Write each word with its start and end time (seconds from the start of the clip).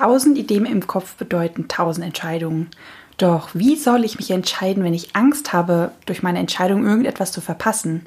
Tausend 0.00 0.38
Ideen 0.38 0.64
im 0.64 0.86
Kopf 0.86 1.16
bedeuten 1.16 1.68
tausend 1.68 2.06
Entscheidungen. 2.06 2.70
Doch 3.18 3.50
wie 3.52 3.76
soll 3.76 4.02
ich 4.06 4.16
mich 4.16 4.30
entscheiden, 4.30 4.82
wenn 4.82 4.94
ich 4.94 5.14
Angst 5.14 5.52
habe, 5.52 5.90
durch 6.06 6.22
meine 6.22 6.38
Entscheidung 6.38 6.86
irgendetwas 6.86 7.32
zu 7.32 7.42
verpassen? 7.42 8.06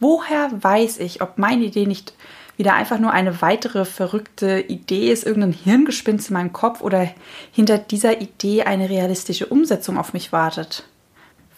Woher 0.00 0.50
weiß 0.62 0.98
ich, 0.98 1.22
ob 1.22 1.38
meine 1.38 1.64
Idee 1.64 1.86
nicht 1.86 2.12
wieder 2.58 2.74
einfach 2.74 2.98
nur 2.98 3.10
eine 3.10 3.40
weitere 3.40 3.86
verrückte 3.86 4.60
Idee 4.60 5.10
ist, 5.10 5.24
irgendein 5.24 5.54
Hirngespinst 5.54 6.28
in 6.28 6.34
meinem 6.34 6.52
Kopf 6.52 6.82
oder 6.82 7.08
hinter 7.52 7.78
dieser 7.78 8.20
Idee 8.20 8.64
eine 8.64 8.90
realistische 8.90 9.46
Umsetzung 9.46 9.96
auf 9.96 10.12
mich 10.12 10.30
wartet? 10.30 10.84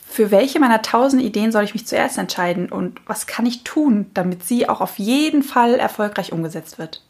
Für 0.09 0.31
welche 0.31 0.61
meiner 0.61 0.83
tausend 0.83 1.25
Ideen 1.25 1.51
soll 1.51 1.65
ich 1.65 1.75
mich 1.75 1.89
zuerst 1.89 2.19
entscheiden 2.19 2.71
und 2.71 3.01
was 3.09 3.27
kann 3.27 3.47
ich 3.47 3.65
tun, 3.65 4.13
damit 4.15 4.45
sie 4.45 4.69
auch 4.69 4.81
auf 4.81 5.01
jeden 5.01 5.43
Fall 5.43 5.75
erfolgreich 5.75 6.31
umgesetzt 6.33 6.79
wird? 6.79 7.03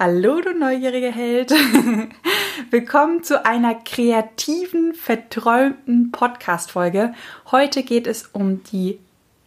Hallo, 0.00 0.40
du 0.40 0.56
neugieriger 0.56 1.10
Held. 1.10 1.50
Willkommen 2.70 3.24
zu 3.24 3.44
einer 3.44 3.74
kreativen, 3.74 4.94
verträumten 4.94 6.12
Podcast-Folge. 6.12 7.14
Heute 7.50 7.82
geht 7.82 8.06
es 8.06 8.28
um 8.32 8.62
die 8.62 9.00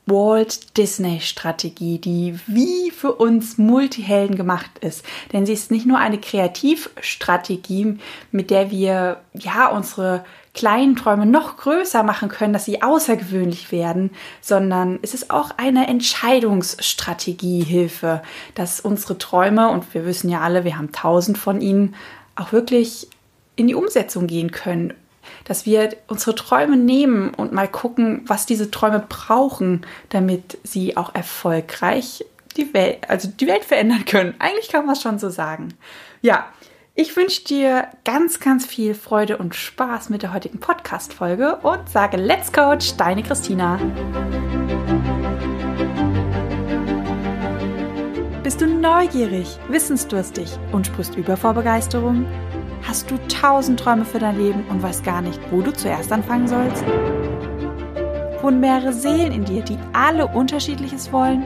Walt 0.08 0.76
Disney 0.76 1.22
Strategie, 1.22 2.00
die 2.00 2.38
wie 2.48 2.92
für 2.92 3.14
uns 3.14 3.58
Multihelden 3.58 4.36
gemacht 4.36 4.72
ist. 4.82 5.06
Denn 5.32 5.46
sie 5.46 5.54
ist 5.54 5.72
nicht 5.72 5.86
nur 5.86 6.00
eine 6.00 6.20
Kreativstrategie, 6.20 7.98
mit 8.34 8.50
der 8.50 8.72
wir 8.72 9.22
ja 9.32 9.70
unsere 9.70 10.26
kleinen 10.54 10.98
Träume 10.98 11.26
noch 11.26 11.58
größer 11.58 12.04
machen 12.04 12.30
können, 12.30 12.54
dass 12.54 12.66
sie 12.66 12.82
außergewöhnlich 12.82 13.72
werden, 13.72 14.12
sondern 14.42 15.00
es 15.02 15.14
ist 15.14 15.32
auch 15.32 15.52
eine 15.58 15.88
Entscheidungsstrategiehilfe, 15.88 18.22
dass 18.56 18.82
unsere 18.82 19.18
Träume, 19.18 19.70
und 19.70 19.94
wir 19.94 20.06
wissen 20.06 20.30
ja 20.30 20.42
alle, 20.42 20.66
wir 20.66 20.78
haben 20.78 20.92
tausend 20.92 21.38
von 21.38 21.62
ihnen, 21.62 21.96
auch 22.36 22.52
wirklich 22.52 23.08
in 23.56 23.68
die 23.68 23.76
Umsetzung 23.76 24.28
gehen 24.28 24.52
können 24.52 24.94
dass 25.46 25.66
wir 25.66 25.96
unsere 26.08 26.36
Träume 26.36 26.78
nehmen 26.78 27.34
und 27.34 27.52
mal 27.52 27.68
gucken, 27.68 28.24
was 28.26 28.46
diese 28.46 28.72
Träume 28.72 29.06
brauchen, 29.08 29.86
damit 30.10 30.58
sie 30.64 30.98
auch 30.98 31.14
erfolgreich 31.16 32.26
die 32.58 32.74
Welt, 32.74 33.10
also 33.10 33.30
die 33.30 33.48
Welt 33.48 33.64
verändern 33.64 34.06
können. 34.06 34.36
Eigentlich 34.40 34.70
kann 34.70 34.86
man 34.86 34.96
es 34.96 35.02
schon 35.02 35.20
so 35.20 35.30
sagen. 35.30 35.74
Ja, 36.22 36.48
ich 36.94 37.16
wünsche 37.16 37.44
dir 37.46 37.88
ganz, 38.04 38.40
ganz 38.40 38.66
viel 38.66 38.94
Freude 38.94 39.38
und 39.38 39.56
Spaß 39.56 40.10
mit 40.10 40.24
der 40.24 40.34
heutigen 40.34 40.60
Podcast-Folge 40.60 41.58
und 41.58 41.90
sage 41.90 42.18
Let's 42.18 42.52
Coach, 42.52 42.98
deine 42.98 43.24
Christina. 43.24 43.80
Bist 48.44 48.60
du 48.60 48.68
neugierig, 48.68 49.58
wissensdurstig 49.70 50.52
und 50.74 50.88
sprichst 50.88 51.16
über 51.16 51.38
vor 51.38 51.54
Begeisterung? 51.54 52.26
Hast 52.84 53.10
du 53.10 53.18
tausend 53.30 53.80
Träume 53.80 54.04
für 54.04 54.20
dein 54.20 54.38
Leben 54.38 54.66
und 54.70 54.84
weißt 54.84 55.06
gar 55.06 55.22
nicht, 55.22 55.40
wo 55.50 55.62
du 55.62 55.72
zuerst 55.72 56.12
anfangen 56.12 56.48
sollst? 56.48 56.84
Wohnen 58.42 58.60
mehrere 58.60 58.92
Seelen 58.92 59.32
in 59.32 59.46
dir, 59.46 59.62
die 59.62 59.78
alle 59.94 60.28
unterschiedliches 60.28 61.14
wollen? 61.14 61.46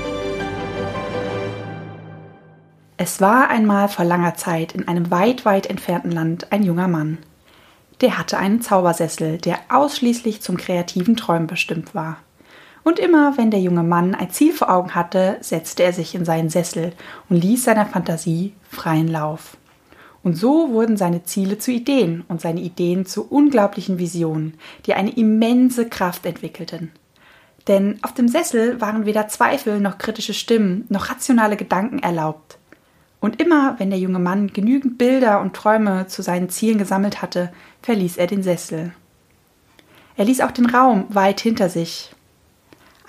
Es 3.03 3.19
war 3.19 3.49
einmal 3.49 3.89
vor 3.89 4.05
langer 4.05 4.35
Zeit 4.35 4.73
in 4.73 4.87
einem 4.87 5.09
weit, 5.09 5.43
weit 5.43 5.65
entfernten 5.65 6.11
Land 6.11 6.51
ein 6.51 6.61
junger 6.61 6.87
Mann. 6.87 7.17
Der 7.99 8.19
hatte 8.19 8.37
einen 8.37 8.61
Zaubersessel, 8.61 9.39
der 9.39 9.57
ausschließlich 9.69 10.43
zum 10.43 10.55
kreativen 10.55 11.17
Träumen 11.17 11.47
bestimmt 11.47 11.95
war. 11.95 12.17
Und 12.83 12.99
immer, 12.99 13.39
wenn 13.39 13.49
der 13.49 13.59
junge 13.59 13.81
Mann 13.81 14.13
ein 14.13 14.29
Ziel 14.29 14.53
vor 14.53 14.69
Augen 14.69 14.93
hatte, 14.93 15.37
setzte 15.41 15.81
er 15.81 15.93
sich 15.93 16.13
in 16.13 16.25
seinen 16.25 16.51
Sessel 16.51 16.93
und 17.27 17.37
ließ 17.37 17.63
seiner 17.63 17.87
Fantasie 17.87 18.53
freien 18.69 19.07
Lauf. 19.07 19.57
Und 20.21 20.35
so 20.35 20.69
wurden 20.69 20.95
seine 20.95 21.23
Ziele 21.23 21.57
zu 21.57 21.71
Ideen 21.71 22.23
und 22.27 22.39
seine 22.39 22.61
Ideen 22.61 23.07
zu 23.07 23.27
unglaublichen 23.27 23.97
Visionen, 23.97 24.59
die 24.85 24.93
eine 24.93 25.15
immense 25.15 25.89
Kraft 25.89 26.27
entwickelten. 26.27 26.91
Denn 27.67 27.97
auf 28.03 28.13
dem 28.13 28.27
Sessel 28.27 28.79
waren 28.79 29.07
weder 29.07 29.27
Zweifel 29.27 29.79
noch 29.79 29.97
kritische 29.97 30.35
Stimmen 30.35 30.85
noch 30.89 31.09
rationale 31.09 31.57
Gedanken 31.57 31.97
erlaubt. 31.97 32.59
Und 33.21 33.41
immer, 33.41 33.75
wenn 33.79 33.89
der 33.89 33.99
junge 33.99 34.19
Mann 34.19 34.51
genügend 34.51 34.97
Bilder 34.97 35.39
und 35.39 35.55
Träume 35.55 36.07
zu 36.07 36.21
seinen 36.21 36.49
Zielen 36.49 36.77
gesammelt 36.77 37.21
hatte, 37.21 37.53
verließ 37.81 38.17
er 38.17 38.27
den 38.27 38.43
Sessel. 38.43 38.91
Er 40.17 40.25
ließ 40.25 40.41
auch 40.41 40.51
den 40.51 40.65
Raum 40.65 41.05
weit 41.07 41.39
hinter 41.39 41.69
sich, 41.69 42.13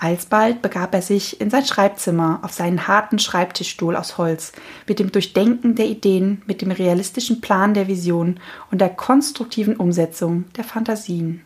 Alsbald 0.03 0.61
begab 0.61 0.93
er 0.93 1.01
sich 1.01 1.39
in 1.39 1.49
sein 1.49 1.63
Schreibzimmer 1.63 2.41
auf 2.41 2.51
seinen 2.51 2.89
harten 2.89 3.19
Schreibtischstuhl 3.19 3.95
aus 3.95 4.17
Holz, 4.17 4.51
mit 4.85 4.99
dem 4.99 5.13
Durchdenken 5.13 5.75
der 5.75 5.85
Ideen, 5.85 6.41
mit 6.45 6.61
dem 6.61 6.71
realistischen 6.71 7.39
Plan 7.39 7.73
der 7.73 7.87
Vision 7.87 8.37
und 8.69 8.81
der 8.81 8.89
konstruktiven 8.89 9.77
Umsetzung 9.77 10.43
der 10.57 10.65
Fantasien. 10.65 11.43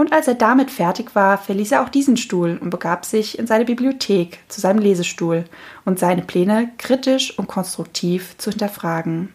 Und 0.00 0.14
als 0.14 0.26
er 0.26 0.34
damit 0.34 0.70
fertig 0.70 1.14
war, 1.14 1.36
verließ 1.36 1.72
er 1.72 1.82
auch 1.82 1.90
diesen 1.90 2.16
Stuhl 2.16 2.58
und 2.58 2.70
begab 2.70 3.04
sich 3.04 3.38
in 3.38 3.46
seine 3.46 3.66
Bibliothek 3.66 4.38
zu 4.48 4.58
seinem 4.58 4.78
Lesestuhl 4.78 5.44
und 5.84 5.98
seine 5.98 6.22
Pläne 6.22 6.70
kritisch 6.78 7.38
und 7.38 7.48
konstruktiv 7.48 8.34
zu 8.38 8.48
hinterfragen. 8.48 9.34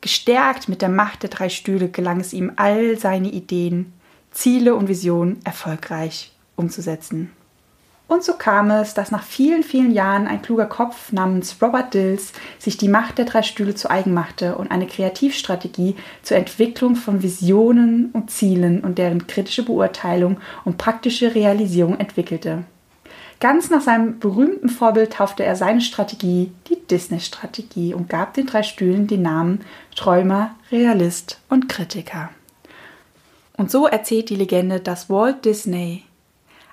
Gestärkt 0.00 0.68
mit 0.68 0.82
der 0.82 0.88
Macht 0.88 1.22
der 1.22 1.30
drei 1.30 1.48
Stühle 1.48 1.88
gelang 1.88 2.18
es 2.18 2.32
ihm, 2.32 2.50
all 2.56 2.98
seine 2.98 3.28
Ideen, 3.28 3.92
Ziele 4.32 4.74
und 4.74 4.88
Visionen 4.88 5.38
erfolgreich 5.44 6.32
umzusetzen. 6.56 7.30
Und 8.08 8.22
so 8.22 8.34
kam 8.34 8.70
es, 8.70 8.92
dass 8.92 9.10
nach 9.10 9.22
vielen, 9.22 9.62
vielen 9.62 9.90
Jahren 9.90 10.26
ein 10.26 10.42
kluger 10.42 10.66
Kopf 10.66 11.12
namens 11.12 11.56
Robert 11.62 11.94
Dills 11.94 12.32
sich 12.58 12.76
die 12.76 12.88
Macht 12.88 13.16
der 13.16 13.24
drei 13.24 13.42
Stühle 13.42 13.74
zu 13.74 13.90
eigen 13.90 14.12
machte 14.12 14.56
und 14.56 14.70
eine 14.70 14.86
Kreativstrategie 14.86 15.96
zur 16.22 16.36
Entwicklung 16.36 16.94
von 16.94 17.22
Visionen 17.22 18.10
und 18.12 18.30
Zielen 18.30 18.82
und 18.82 18.98
deren 18.98 19.26
kritische 19.26 19.64
Beurteilung 19.64 20.38
und 20.64 20.76
praktische 20.76 21.34
Realisierung 21.34 21.98
entwickelte. 21.98 22.64
Ganz 23.40 23.70
nach 23.70 23.80
seinem 23.80 24.20
berühmten 24.20 24.68
Vorbild 24.68 25.14
taufte 25.14 25.42
er 25.42 25.56
seine 25.56 25.80
Strategie 25.80 26.52
die 26.68 26.78
Disney-Strategie 26.86 27.92
und 27.92 28.08
gab 28.08 28.34
den 28.34 28.46
drei 28.46 28.62
Stühlen 28.62 29.08
den 29.08 29.22
Namen 29.22 29.62
Träumer, 29.96 30.54
Realist 30.70 31.40
und 31.48 31.68
Kritiker. 31.68 32.30
Und 33.56 33.70
so 33.70 33.86
erzählt 33.86 34.30
die 34.30 34.36
Legende, 34.36 34.78
dass 34.78 35.10
Walt 35.10 35.44
Disney 35.44 36.04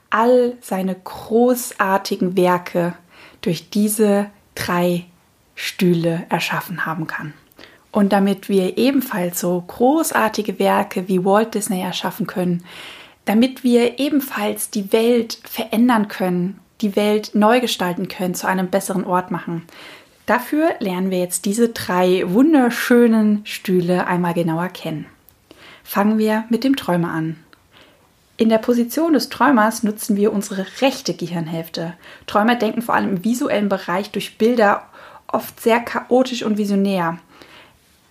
all 0.09 0.57
seine 0.61 0.95
großartigen 0.95 2.35
Werke 2.35 2.93
durch 3.41 3.69
diese 3.69 4.27
drei 4.55 5.05
Stühle 5.55 6.25
erschaffen 6.29 6.85
haben 6.85 7.07
kann. 7.07 7.33
Und 7.91 8.13
damit 8.13 8.49
wir 8.49 8.77
ebenfalls 8.77 9.39
so 9.39 9.63
großartige 9.65 10.59
Werke 10.59 11.07
wie 11.07 11.25
Walt 11.25 11.55
Disney 11.55 11.81
erschaffen 11.81 12.27
können, 12.27 12.63
damit 13.25 13.63
wir 13.63 13.99
ebenfalls 13.99 14.69
die 14.69 14.91
Welt 14.91 15.39
verändern 15.43 16.07
können, 16.07 16.59
die 16.81 16.95
Welt 16.95 17.31
neu 17.33 17.59
gestalten 17.59 18.07
können, 18.07 18.35
zu 18.35 18.47
einem 18.47 18.69
besseren 18.69 19.03
Ort 19.05 19.31
machen. 19.31 19.63
Dafür 20.25 20.75
lernen 20.79 21.09
wir 21.09 21.19
jetzt 21.19 21.45
diese 21.45 21.69
drei 21.69 22.23
wunderschönen 22.27 23.41
Stühle 23.45 24.05
einmal 24.07 24.33
genauer 24.33 24.69
kennen. 24.69 25.07
Fangen 25.83 26.19
wir 26.19 26.45
mit 26.49 26.63
dem 26.63 26.75
Träumer 26.75 27.11
an. 27.11 27.37
In 28.39 28.47
der 28.47 28.57
Position 28.57 29.11
des 29.11 29.27
Träumers 29.27 29.83
nutzen 29.83 30.15
wir 30.15 30.31
unsere 30.31 30.65
rechte 30.79 31.13
Gehirnhälfte. 31.13 31.95
Träumer 32.25 32.55
denken 32.55 32.81
vor 32.81 32.95
allem 32.95 33.17
im 33.17 33.23
visuellen 33.25 33.67
Bereich 33.67 34.11
durch 34.11 34.37
Bilder 34.37 34.83
oft 35.27 35.59
sehr 35.59 35.81
chaotisch 35.81 36.43
und 36.43 36.57
visionär. 36.57 37.17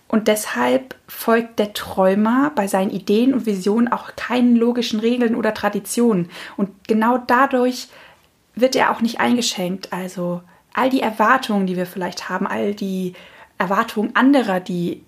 Und 0.07 0.27
deshalb 0.27 0.93
folgt 1.07 1.57
der 1.57 1.73
Träumer 1.73 2.51
bei 2.53 2.67
seinen 2.67 2.91
Ideen 2.91 3.33
und 3.33 3.47
Visionen 3.47 3.91
auch 3.91 4.15
keinen 4.17 4.55
logischen 4.55 4.99
Regeln 4.99 5.35
oder 5.35 5.55
Traditionen. 5.55 6.29
Und 6.57 6.87
genau 6.87 7.17
dadurch 7.17 7.87
wird 8.53 8.75
er 8.75 8.91
auch 8.91 9.01
nicht 9.01 9.19
eingeschränkt. 9.19 9.91
Also 9.91 10.43
all 10.75 10.91
die 10.91 11.01
Erwartungen, 11.01 11.65
die 11.65 11.75
wir 11.75 11.87
vielleicht 11.87 12.29
haben, 12.29 12.45
all 12.45 12.75
die 12.75 13.13
Erwartungen 13.57 14.15
anderer, 14.15 14.59
die 14.59 15.01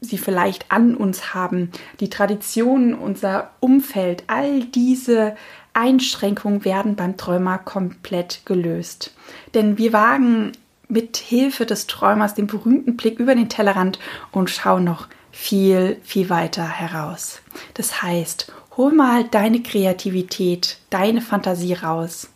sie 0.00 0.18
vielleicht 0.18 0.70
an 0.70 0.94
uns 0.94 1.34
haben, 1.34 1.70
die 2.00 2.10
Traditionen, 2.10 2.94
unser 2.94 3.50
Umfeld, 3.60 4.24
all 4.26 4.64
diese 4.64 5.36
Einschränkungen 5.72 6.64
werden 6.64 6.96
beim 6.96 7.16
Träumer 7.16 7.58
komplett 7.58 8.42
gelöst. 8.44 9.14
Denn 9.54 9.78
wir 9.78 9.92
wagen 9.92 10.52
mit 10.88 11.16
Hilfe 11.16 11.66
des 11.66 11.86
Träumers 11.86 12.34
den 12.34 12.46
berühmten 12.46 12.96
Blick 12.96 13.18
über 13.18 13.34
den 13.34 13.48
Tellerrand 13.48 13.98
und 14.32 14.50
schauen 14.50 14.84
noch 14.84 15.08
viel, 15.32 15.98
viel 16.02 16.30
weiter 16.30 16.66
heraus. 16.66 17.42
Das 17.74 18.02
heißt, 18.02 18.52
hol 18.76 18.92
mal 18.92 19.24
deine 19.24 19.62
Kreativität, 19.62 20.78
deine 20.90 21.20
Fantasie 21.20 21.74
raus. 21.74 22.30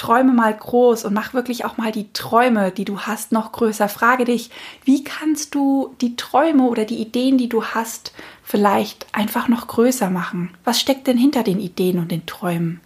Träume 0.00 0.32
mal 0.32 0.56
groß 0.56 1.04
und 1.04 1.12
mach 1.12 1.34
wirklich 1.34 1.66
auch 1.66 1.76
mal 1.76 1.92
die 1.92 2.10
Träume, 2.14 2.70
die 2.72 2.86
du 2.86 3.00
hast, 3.00 3.32
noch 3.32 3.52
größer. 3.52 3.86
Frage 3.86 4.24
dich, 4.24 4.48
wie 4.82 5.04
kannst 5.04 5.54
du 5.54 5.94
die 6.00 6.16
Träume 6.16 6.62
oder 6.62 6.86
die 6.86 7.02
Ideen, 7.02 7.36
die 7.36 7.50
du 7.50 7.62
hast, 7.62 8.14
vielleicht 8.42 9.06
einfach 9.12 9.48
noch 9.48 9.66
größer 9.66 10.08
machen? 10.08 10.56
Was 10.64 10.80
steckt 10.80 11.06
denn 11.06 11.18
hinter 11.18 11.42
den 11.42 11.60
Ideen 11.60 11.98
und 11.98 12.10
den 12.10 12.24
Träumen? 12.24 12.80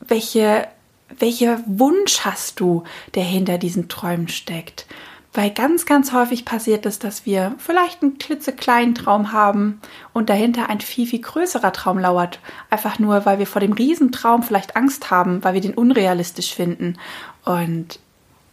Welche, 0.00 0.68
welcher 1.18 1.60
Wunsch 1.64 2.20
hast 2.26 2.60
du, 2.60 2.84
der 3.14 3.24
hinter 3.24 3.56
diesen 3.56 3.88
Träumen 3.88 4.28
steckt? 4.28 4.84
Weil 5.36 5.50
ganz, 5.50 5.84
ganz 5.84 6.12
häufig 6.12 6.44
passiert 6.44 6.86
es, 6.86 7.00
dass 7.00 7.26
wir 7.26 7.56
vielleicht 7.58 8.02
einen 8.02 8.18
klitzekleinen 8.18 8.94
Traum 8.94 9.32
haben 9.32 9.80
und 10.12 10.30
dahinter 10.30 10.70
ein 10.70 10.80
viel, 10.80 11.08
viel 11.08 11.20
größerer 11.20 11.72
Traum 11.72 11.98
lauert. 11.98 12.38
Einfach 12.70 13.00
nur, 13.00 13.26
weil 13.26 13.40
wir 13.40 13.48
vor 13.48 13.60
dem 13.60 13.72
Riesentraum 13.72 14.44
vielleicht 14.44 14.76
Angst 14.76 15.10
haben, 15.10 15.42
weil 15.42 15.54
wir 15.54 15.60
den 15.60 15.74
unrealistisch 15.74 16.54
finden 16.54 16.98
und 17.44 17.98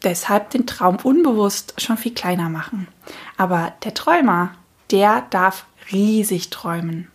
deshalb 0.03 0.49
den 0.49 0.65
Traum 0.65 0.97
unbewusst 1.03 1.79
schon 1.79 1.97
viel 1.97 2.15
kleiner 2.15 2.49
machen. 2.49 2.87
Aber 3.37 3.73
der 3.83 3.93
Träumer, 3.93 4.55
der 4.89 5.23
darf 5.29 5.65
riesig 5.91 6.49
träumen. 6.49 7.11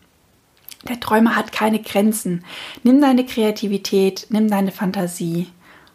Der 0.88 1.00
Träumer 1.00 1.34
hat 1.34 1.50
keine 1.50 1.80
Grenzen. 1.82 2.44
Nimm 2.84 3.00
deine 3.00 3.26
Kreativität, 3.26 4.26
nimm 4.28 4.48
deine 4.48 4.70
Fantasie 4.70 5.50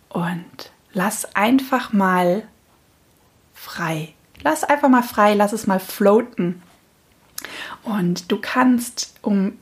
und 0.10 0.72
lass 0.92 1.36
einfach 1.36 1.94
mal 1.94 2.44
frei. 3.62 4.10
Lass 4.42 4.64
einfach 4.64 4.90
mal 4.90 5.04
frei, 5.04 5.36
lass 5.36 5.54
es 5.54 5.68
mal 5.68 5.80
floaten. 5.80 6.64
Und 7.84 8.32
du 8.32 8.40
kannst, 8.42 9.14
um 9.22 9.54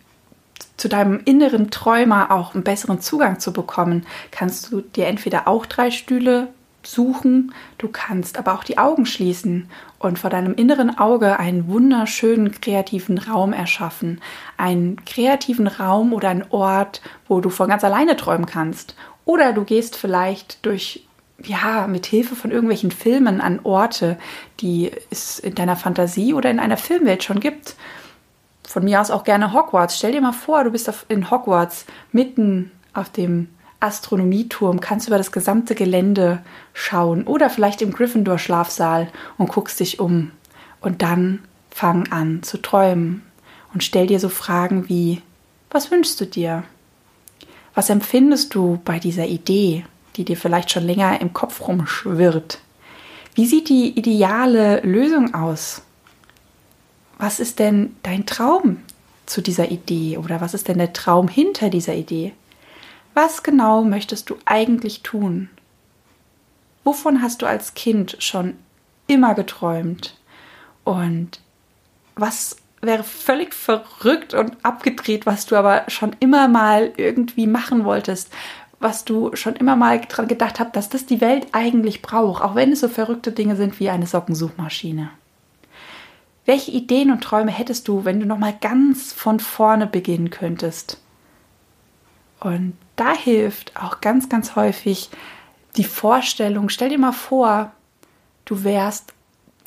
zu 0.77 0.87
deinem 0.87 1.19
inneren 1.25 1.69
Träumer 1.69 2.31
auch 2.31 2.53
einen 2.53 2.63
besseren 2.63 3.01
Zugang 3.01 3.39
zu 3.39 3.51
bekommen, 3.51 4.05
kannst 4.31 4.71
du 4.71 4.79
dir 4.79 5.07
entweder 5.07 5.49
auch 5.49 5.65
drei 5.65 5.91
Stühle 5.91 6.47
suchen, 6.81 7.53
du 7.77 7.89
kannst 7.89 8.37
aber 8.37 8.53
auch 8.53 8.63
die 8.63 8.77
Augen 8.77 9.05
schließen 9.05 9.69
und 9.99 10.17
vor 10.17 10.29
deinem 10.29 10.55
inneren 10.55 10.97
Auge 10.97 11.37
einen 11.37 11.67
wunderschönen 11.67 12.51
kreativen 12.61 13.17
Raum 13.17 13.51
erschaffen. 13.51 14.21
Einen 14.55 15.03
kreativen 15.03 15.67
Raum 15.67 16.13
oder 16.13 16.29
einen 16.29 16.45
Ort, 16.51 17.01
wo 17.27 17.41
du 17.41 17.49
von 17.49 17.67
ganz 17.67 17.83
alleine 17.83 18.15
träumen 18.15 18.45
kannst. 18.45 18.95
Oder 19.25 19.51
du 19.51 19.65
gehst 19.65 19.97
vielleicht 19.97 20.65
durch 20.65 21.05
ja, 21.43 21.87
mit 21.87 22.05
Hilfe 22.05 22.35
von 22.35 22.51
irgendwelchen 22.51 22.91
Filmen 22.91 23.41
an 23.41 23.59
Orte, 23.63 24.17
die 24.59 24.91
es 25.09 25.39
in 25.39 25.55
deiner 25.55 25.75
Fantasie 25.75 26.33
oder 26.33 26.49
in 26.49 26.59
einer 26.59 26.77
Filmwelt 26.77 27.23
schon 27.23 27.39
gibt. 27.39 27.75
Von 28.67 28.83
mir 28.83 29.01
aus 29.01 29.11
auch 29.11 29.23
gerne 29.23 29.53
Hogwarts. 29.53 29.97
Stell 29.97 30.11
dir 30.11 30.21
mal 30.21 30.31
vor, 30.31 30.63
du 30.63 30.71
bist 30.71 30.91
in 31.07 31.31
Hogwarts 31.31 31.85
mitten 32.11 32.71
auf 32.93 33.09
dem 33.09 33.49
Astronomieturm, 33.79 34.81
kannst 34.81 35.07
über 35.07 35.17
das 35.17 35.31
gesamte 35.31 35.73
Gelände 35.73 36.41
schauen 36.73 37.23
oder 37.23 37.49
vielleicht 37.49 37.81
im 37.81 37.93
Gryffindor-Schlafsaal 37.93 39.07
und 39.37 39.49
guckst 39.49 39.79
dich 39.79 39.99
um. 39.99 40.31
Und 40.81 41.01
dann 41.01 41.39
fang 41.71 42.11
an 42.11 42.43
zu 42.43 42.61
träumen 42.61 43.23
und 43.73 43.83
stell 43.83 44.07
dir 44.07 44.19
so 44.19 44.29
Fragen 44.29 44.89
wie, 44.89 45.21
was 45.71 45.91
wünschst 45.91 46.19
du 46.19 46.25
dir? 46.25 46.63
Was 47.73 47.89
empfindest 47.89 48.53
du 48.55 48.81
bei 48.83 48.99
dieser 48.99 49.27
Idee? 49.27 49.85
Die 50.19 50.25
dir 50.25 50.37
vielleicht 50.37 50.69
schon 50.69 50.83
länger 50.83 51.21
im 51.21 51.31
Kopf 51.31 51.65
rumschwirrt. 51.65 52.59
Wie 53.35 53.45
sieht 53.45 53.69
die 53.69 53.97
ideale 53.97 54.81
Lösung 54.81 55.33
aus? 55.33 55.81
Was 57.17 57.39
ist 57.39 57.57
denn 57.59 57.95
dein 58.03 58.25
Traum 58.25 58.81
zu 59.25 59.41
dieser 59.41 59.71
Idee 59.71 60.17
oder 60.17 60.41
was 60.41 60.53
ist 60.53 60.67
denn 60.67 60.77
der 60.77 60.91
Traum 60.91 61.29
hinter 61.29 61.69
dieser 61.69 61.95
Idee? 61.95 62.33
Was 63.13 63.43
genau 63.43 63.81
möchtest 63.81 64.29
du 64.29 64.35
eigentlich 64.43 65.03
tun? 65.03 65.49
Wovon 66.83 67.21
hast 67.21 67.41
du 67.41 67.45
als 67.45 67.73
Kind 67.73 68.17
schon 68.19 68.55
immer 69.07 69.35
geträumt? 69.35 70.17
Und 70.83 71.39
was 72.15 72.57
wäre 72.81 73.03
völlig 73.03 73.53
verrückt 73.53 74.33
und 74.33 74.57
abgedreht, 74.63 75.25
was 75.25 75.45
du 75.45 75.55
aber 75.55 75.83
schon 75.87 76.15
immer 76.19 76.47
mal 76.47 76.91
irgendwie 76.97 77.47
machen 77.47 77.85
wolltest, 77.85 78.33
was 78.79 79.05
du 79.05 79.35
schon 79.35 79.55
immer 79.55 79.75
mal 79.75 80.01
dran 80.01 80.27
gedacht 80.27 80.59
hast, 80.59 80.75
dass 80.75 80.89
das 80.89 81.05
die 81.05 81.21
Welt 81.21 81.47
eigentlich 81.51 82.01
braucht, 82.01 82.41
auch 82.41 82.55
wenn 82.55 82.71
es 82.71 82.79
so 82.79 82.87
verrückte 82.87 83.31
Dinge 83.31 83.55
sind 83.55 83.79
wie 83.79 83.89
eine 83.89 84.07
Sockensuchmaschine. 84.07 85.09
Welche 86.45 86.71
Ideen 86.71 87.11
und 87.11 87.21
Träume 87.21 87.51
hättest 87.51 87.87
du, 87.87 88.05
wenn 88.05 88.19
du 88.19 88.25
noch 88.25 88.37
mal 88.37 88.55
ganz 88.59 89.13
von 89.13 89.39
vorne 89.39 89.85
beginnen 89.85 90.29
könntest? 90.29 90.99
Und 92.39 92.73
da 92.95 93.13
hilft 93.13 93.75
auch 93.75 94.01
ganz, 94.01 94.29
ganz 94.29 94.55
häufig 94.55 95.09
die 95.77 95.83
Vorstellung, 95.83 96.69
stell 96.69 96.89
dir 96.89 96.97
mal 96.97 97.11
vor, 97.11 97.71
du 98.45 98.63
wärst 98.63 99.13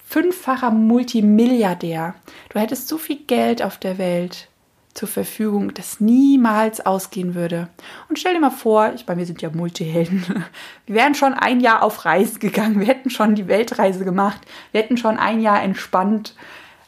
fünffacher 0.05 0.71
Multimilliardär. 0.71 2.15
Du 2.49 2.59
hättest 2.59 2.89
so 2.89 2.99
viel 2.99 3.17
Geld 3.17 3.63
auf 3.63 3.79
der 3.79 3.99
Welt 3.99 4.49
zur 4.95 5.09
Verfügung, 5.09 5.73
das 5.75 6.01
niemals 6.01 6.85
ausgehen 6.85 7.35
würde. 7.35 7.69
Und 8.09 8.19
stell 8.19 8.35
dir 8.35 8.41
mal 8.41 8.51
vor, 8.51 8.93
ich 8.95 9.07
bei 9.07 9.17
mir 9.17 9.27
sind 9.27 9.41
ja 9.41 9.51
Multihelden, 9.51 10.25
wir 10.87 10.95
wären 10.95 11.15
schon 11.15 11.35
ein 11.35 11.61
Jahr 11.61 11.83
auf 11.83 12.05
Reise 12.05 12.39
gegangen, 12.39 12.81
wir 12.81 12.87
hätten 12.87 13.11
schon 13.11 13.35
die 13.35 13.49
Weltreise 13.49 14.05
gemacht, 14.05 14.41
wir 14.73 14.83
hätten 14.83 14.97
schon 14.97 15.19
ein 15.19 15.41
Jahr 15.41 15.63
entspannt. 15.63 16.35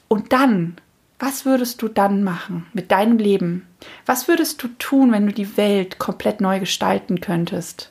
Und 0.08 0.32
dann, 0.32 0.76
was 1.18 1.44
würdest 1.46 1.80
du 1.80 1.88
dann 1.88 2.22
machen 2.22 2.66
mit 2.72 2.90
deinem 2.90 3.18
Leben? 3.18 3.66
Was 4.04 4.28
würdest 4.28 4.62
du 4.62 4.68
tun, 4.78 5.12
wenn 5.12 5.26
du 5.26 5.32
die 5.32 5.56
Welt 5.56 5.98
komplett 5.98 6.40
neu 6.40 6.60
gestalten 6.60 7.20
könntest? 7.20 7.90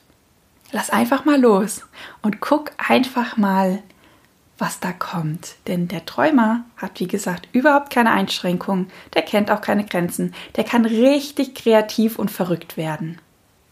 Lass 0.72 0.90
einfach 0.90 1.26
mal 1.26 1.40
los 1.40 1.86
und 2.22 2.40
guck 2.40 2.72
einfach 2.78 3.38
mal 3.38 3.82
was 4.58 4.80
da 4.80 4.92
kommt. 4.92 5.56
Denn 5.68 5.88
der 5.88 6.06
Träumer 6.06 6.64
hat, 6.78 7.00
wie 7.00 7.08
gesagt, 7.08 7.48
überhaupt 7.52 7.90
keine 7.90 8.12
Einschränkungen, 8.12 8.90
der 9.14 9.24
kennt 9.24 9.52
auch 9.52 9.62
keine 9.62 9.86
Grenzen, 9.86 10.34
der 10.56 10.64
kann 10.64 10.86
richtig 10.86 11.56
kreativ 11.56 12.20
und 12.20 12.32
verrückt 12.32 12.78
werden. 12.78 13.20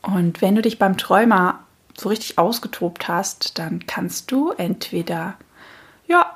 Und 0.02 0.42
wenn 0.42 0.56
du 0.56 0.62
dich 0.62 0.80
beim 0.80 0.98
Träumer 0.98 1.60
so 1.98 2.10
richtig 2.10 2.38
ausgetobt 2.38 3.08
hast, 3.08 3.60
dann 3.60 3.86
kannst 3.86 4.32
du 4.32 4.52
entweder 4.52 5.36
ja, 6.08 6.34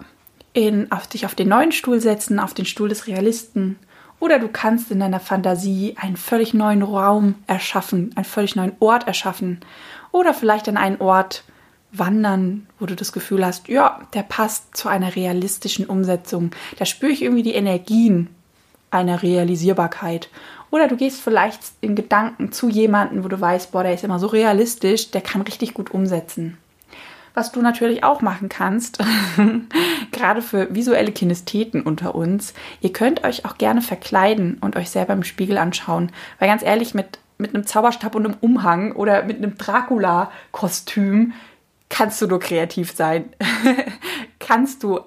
in, 0.53 0.91
auf 0.91 1.07
dich 1.07 1.25
auf 1.25 1.35
den 1.35 1.49
neuen 1.49 1.71
Stuhl 1.71 1.99
setzen, 1.99 2.39
auf 2.39 2.53
den 2.53 2.65
Stuhl 2.65 2.89
des 2.89 3.07
Realisten, 3.07 3.77
oder 4.19 4.39
du 4.39 4.47
kannst 4.47 4.91
in 4.91 5.01
deiner 5.01 5.19
Fantasie 5.19 5.95
einen 5.99 6.15
völlig 6.15 6.53
neuen 6.53 6.81
Raum 6.81 7.35
erschaffen, 7.47 8.11
einen 8.15 8.25
völlig 8.25 8.55
neuen 8.55 8.71
Ort 8.79 9.07
erschaffen, 9.07 9.59
oder 10.11 10.33
vielleicht 10.33 10.69
an 10.69 10.77
einen 10.77 11.01
Ort, 11.01 11.43
wandern, 11.99 12.67
wo 12.79 12.85
du 12.85 12.95
das 12.95 13.11
Gefühl 13.11 13.45
hast, 13.45 13.67
ja, 13.67 14.01
der 14.13 14.23
passt 14.23 14.75
zu 14.75 14.89
einer 14.89 15.15
realistischen 15.15 15.85
Umsetzung. 15.85 16.51
Da 16.77 16.85
spüre 16.85 17.11
ich 17.11 17.21
irgendwie 17.21 17.43
die 17.43 17.55
Energien 17.55 18.29
einer 18.91 19.21
Realisierbarkeit. 19.21 20.29
Oder 20.71 20.87
du 20.87 20.97
gehst 20.97 21.21
vielleicht 21.21 21.61
in 21.81 21.95
Gedanken 21.95 22.51
zu 22.51 22.69
jemandem, 22.69 23.23
wo 23.23 23.27
du 23.27 23.39
weißt, 23.39 23.71
boah, 23.71 23.83
der 23.83 23.93
ist 23.93 24.03
immer 24.03 24.19
so 24.19 24.27
realistisch, 24.27 25.11
der 25.11 25.21
kann 25.21 25.41
richtig 25.41 25.73
gut 25.73 25.91
umsetzen. 25.91 26.57
Was 27.33 27.51
du 27.51 27.61
natürlich 27.61 28.03
auch 28.03 28.21
machen 28.21 28.47
kannst, 28.47 28.97
gerade 30.11 30.41
für 30.41 30.73
visuelle 30.73 31.11
Kinestheten 31.11 31.81
unter 31.81 32.15
uns, 32.15 32.53
ihr 32.79 32.93
könnt 32.93 33.25
euch 33.25 33.45
auch 33.45 33.57
gerne 33.57 33.81
verkleiden 33.81 34.57
und 34.61 34.77
euch 34.77 34.89
selber 34.89 35.13
im 35.13 35.23
Spiegel 35.23 35.57
anschauen. 35.57 36.11
Weil 36.39 36.47
ganz 36.47 36.63
ehrlich, 36.63 36.93
mit, 36.93 37.19
mit 37.37 37.53
einem 37.53 37.65
Zauberstab 37.65 38.15
und 38.15 38.25
einem 38.25 38.37
Umhang 38.39 38.93
oder 38.93 39.23
mit 39.23 39.37
einem 39.37 39.57
Dracula-Kostüm 39.57 41.33
kannst 41.95 42.21
du 42.21 42.27
nur 42.27 42.41
kreativ 42.41 42.91
sein. 42.93 43.29
kannst 44.39 44.83
du 44.83 44.99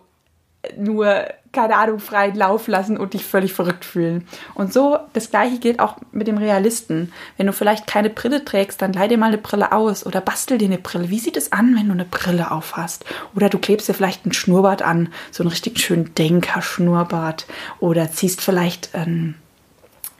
nur, 0.76 1.26
keine 1.52 1.76
Ahnung, 1.76 1.99
freien 1.99 2.35
Lauf 2.35 2.66
lassen 2.66 2.97
und 2.97 3.12
dich 3.12 3.25
völlig 3.25 3.52
verrückt 3.52 3.85
fühlen. 3.85 4.26
Und 4.54 4.73
so, 4.73 4.99
das 5.12 5.30
gleiche 5.30 5.59
gilt 5.59 5.80
auch 5.80 5.97
mit 6.12 6.26
dem 6.26 6.38
Realisten. 6.38 7.12
Wenn 7.37 7.47
du 7.47 7.52
vielleicht 7.52 7.87
keine 7.87 8.09
Brille 8.09 8.42
trägst, 8.42 8.80
dann 8.80 8.95
leih 8.95 9.07
dir 9.07 9.18
mal 9.18 9.26
eine 9.26 9.38
Brille 9.38 9.73
aus 9.73 10.07
oder 10.07 10.23
bastel 10.23 10.57
dir 10.57 10.64
eine 10.64 10.78
Brille. 10.78 11.11
Wie 11.11 11.18
sieht 11.18 11.37
es 11.37 11.52
an, 11.52 11.76
wenn 11.76 11.88
du 11.88 11.92
eine 11.92 12.07
Brille 12.07 12.50
aufhast? 12.50 13.04
Oder 13.37 13.50
du 13.50 13.59
klebst 13.59 13.88
dir 13.88 13.95
vielleicht 13.95 14.25
ein 14.25 14.33
Schnurrbart 14.33 14.80
an, 14.80 15.11
so 15.30 15.42
einen 15.42 15.50
richtig 15.50 15.78
schönen 15.80 16.14
Denker-Schnurrbart. 16.14 17.47
Oder 17.80 18.11
ziehst 18.11 18.40
vielleicht 18.40 18.95
ein 18.95 19.09
ähm, 19.09 19.35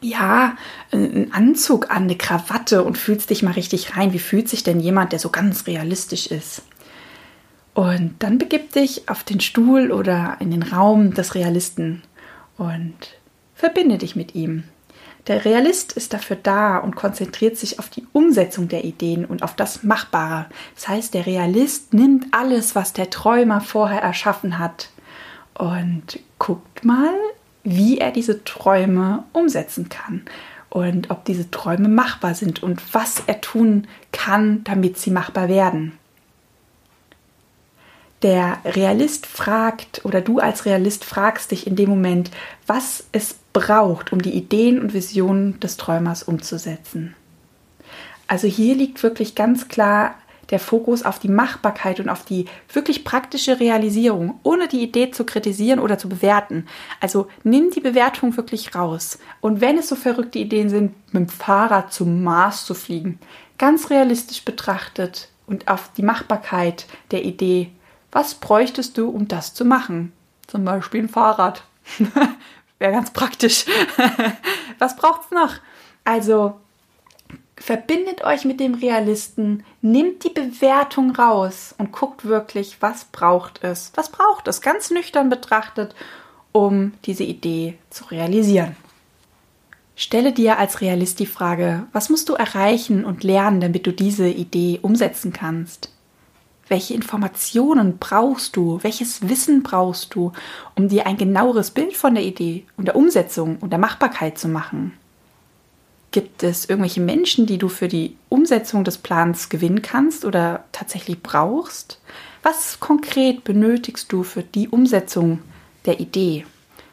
ja, 0.01 0.57
einen 0.93 1.33
Anzug 1.33 1.91
an, 1.91 2.05
eine 2.05 2.17
Krawatte 2.17 2.85
und 2.85 2.99
fühlst 2.99 3.31
dich 3.31 3.43
mal 3.43 3.53
richtig 3.53 3.97
rein. 3.97 4.13
Wie 4.13 4.19
fühlt 4.19 4.49
sich 4.49 4.63
denn 4.63 4.81
jemand, 4.81 5.13
der 5.13 5.19
so 5.19 5.31
ganz 5.31 5.67
realistisch 5.67 6.29
ist? 6.29 6.63
Und 7.75 8.17
dann 8.21 8.39
begib 8.39 8.73
dich 8.73 9.09
auf 9.09 9.23
den 9.25 9.41
Stuhl 9.41 9.93
oder 9.93 10.37
in 10.41 10.51
den 10.51 10.63
Raum 10.63 11.15
des 11.15 11.35
Realisten 11.35 12.03
und 12.57 12.97
verbinde 13.55 13.99
dich 13.99 14.17
mit 14.17 14.35
ihm. 14.35 14.65
Der 15.29 15.45
Realist 15.45 15.93
ist 15.93 16.15
dafür 16.15 16.37
da 16.43 16.79
und 16.79 16.97
konzentriert 16.97 17.57
sich 17.57 17.79
auf 17.79 17.91
die 17.91 18.07
Umsetzung 18.13 18.69
der 18.69 18.85
Ideen 18.85 19.27
und 19.27 19.43
auf 19.43 19.55
das 19.55 19.83
Machbare. 19.83 20.47
Das 20.75 20.89
heißt, 20.89 21.13
der 21.13 21.27
Realist 21.27 21.93
nimmt 21.93 22.27
alles, 22.33 22.75
was 22.75 22.95
der 22.95 23.11
Träumer 23.11 23.61
vorher 23.61 24.01
erschaffen 24.01 24.59
hat 24.59 24.89
und 25.55 26.19
guckt 26.39 26.85
mal, 26.85 27.15
wie 27.69 27.99
er 27.99 28.11
diese 28.11 28.45
Träume 28.45 29.25
umsetzen 29.33 29.89
kann 29.89 30.23
und 30.71 31.11
ob 31.11 31.25
diese 31.25 31.51
Träume 31.51 31.89
machbar 31.89 32.35
sind 32.35 32.63
und 32.63 32.95
was 32.95 33.23
er 33.27 33.41
tun 33.41 33.87
kann, 34.13 34.65
damit 34.65 34.99
sie 34.99 35.11
machbar 35.11 35.49
werden. 35.49 35.93
Der 38.23 38.59
Realist 38.65 39.27
fragt 39.27 40.05
oder 40.05 40.21
du 40.21 40.41
als 40.41 40.65
Realist 40.65 41.05
fragst 41.05 41.53
dich 41.53 41.67
in 41.67 41.77
dem 41.77 41.89
Moment, 41.89 42.31
was 42.67 43.05
es 43.13 43.37
braucht, 43.53 44.13
um 44.13 44.21
die 44.21 44.35
Ideen 44.35 44.81
und 44.81 44.93
Visionen 44.93 45.61
des 45.61 45.77
Träumers 45.77 46.25
umzusetzen. 46.25 47.15
Also 48.27 48.49
hier 48.49 48.75
liegt 48.75 49.03
wirklich 49.03 49.35
ganz 49.35 49.69
klar 49.69 50.15
der 50.51 50.59
Fokus 50.59 51.03
auf 51.03 51.19
die 51.19 51.29
Machbarkeit 51.29 52.01
und 52.01 52.09
auf 52.09 52.25
die 52.25 52.47
wirklich 52.73 53.05
praktische 53.05 53.61
Realisierung, 53.61 54.41
ohne 54.43 54.69
die 54.69 54.83
Idee 54.83 55.11
zu 55.11 55.25
kritisieren 55.25 55.79
oder 55.81 55.99
zu 55.99 56.09
bewerten. 56.09 56.67
Also 57.01 57.29
nimm 57.45 57.71
die 57.71 57.81
Bewertung 57.81 58.37
wirklich 58.37 58.75
raus. 58.75 59.19
Und 59.41 59.61
wenn 59.61 59.79
es 59.79 59.89
so 59.89 59.97
verrückte 59.97 60.39
Ideen 60.39 60.71
sind, 60.71 60.95
mit 61.13 61.23
dem 61.23 61.29
Fahrrad 61.29 61.93
zum 61.93 62.23
Mars 62.23 62.65
zu 62.65 62.75
fliegen, 62.75 63.19
ganz 63.59 63.91
realistisch 63.91 64.45
betrachtet 64.45 65.29
und 65.47 65.69
auf 65.69 65.91
die 65.97 66.03
Machbarkeit 66.03 66.87
der 67.11 67.25
Idee, 67.25 67.71
was 68.11 68.35
bräuchtest 68.35 68.97
du, 68.97 69.09
um 69.11 69.29
das 69.29 69.55
zu 69.55 69.65
machen? 69.65 70.13
Zum 70.47 70.65
Beispiel 70.65 71.03
ein 71.03 71.09
Fahrrad. 71.09 71.63
Wäre 72.79 72.93
ganz 72.93 73.13
praktisch. 73.13 73.67
was 74.79 74.97
braucht's 74.97 75.31
noch? 75.31 75.55
Also 76.05 76.59
verbindet 77.61 78.25
euch 78.25 78.45
mit 78.45 78.61
dem 78.61 78.75
Realisten, 78.75 79.65
nimmt 79.83 80.25
die 80.25 80.31
Bewertung 80.31 81.15
raus 81.15 81.75
und 81.79 81.93
guckt 81.93 82.25
wirklich, 82.25 82.79
was 82.81 83.07
braucht 83.07 83.63
es, 83.65 83.93
was 83.95 84.11
braucht 84.11 84.49
es, 84.49 84.61
ganz 84.61 84.91
nüchtern 84.91 85.29
betrachtet, 85.29 85.95
um 86.53 86.93
diese 87.05 87.25
Idee 87.25 87.79
zu 87.91 88.05
realisieren. 88.07 88.77
Stelle 89.97 90.33
dir 90.33 90.59
als 90.59 90.81
Realist 90.81 91.19
die 91.19 91.27
Frage, 91.27 91.89
was 91.93 92.09
musst 92.09 92.29
du 92.29 92.35
erreichen 92.35 93.05
und 93.05 93.25
lernen, 93.25 93.61
damit 93.61 93.87
du 93.87 93.93
diese 93.93 94.29
Idee 94.29 94.79
umsetzen 94.81 95.33
kannst? 95.33 95.93
Welche 96.69 96.95
Informationen 96.95 97.99
brauchst 97.99 98.57
du? 98.57 98.79
Welches 98.83 99.29
Wissen 99.29 99.63
brauchst 99.63 100.15
du, 100.15 100.33
um 100.77 100.89
dir 100.89 101.07
ein 101.07 101.17
genaueres 101.17 101.73
Bild 101.73 101.97
von 101.97 102.15
der 102.15 102.25
Idee 102.25 102.65
und 102.77 102.87
der 102.87 102.95
Umsetzung 102.95 103.57
und 103.57 103.71
der 103.71 103.79
Machbarkeit 103.79 104.39
zu 104.39 104.49
machen? 104.49 104.93
Gibt 106.19 106.43
es 106.43 106.69
irgendwelche 106.69 107.01
Menschen, 107.01 107.47
die 107.47 107.59
du 107.59 107.69
für 107.69 107.87
die 107.87 108.17
Umsetzung 108.29 108.83
des 108.83 108.99
Plans 108.99 109.51
gewinnen 109.51 109.83
kannst 109.83 110.25
oder 110.25 110.65
tatsächlich 110.73 111.23
brauchst? 111.23 112.01
Was 112.43 112.81
konkret 112.81 113.45
benötigst 113.45 114.11
du 114.11 114.25
für 114.25 114.43
die 114.43 114.69
Umsetzung 114.69 115.39
der 115.87 116.01
Idee? 116.01 116.45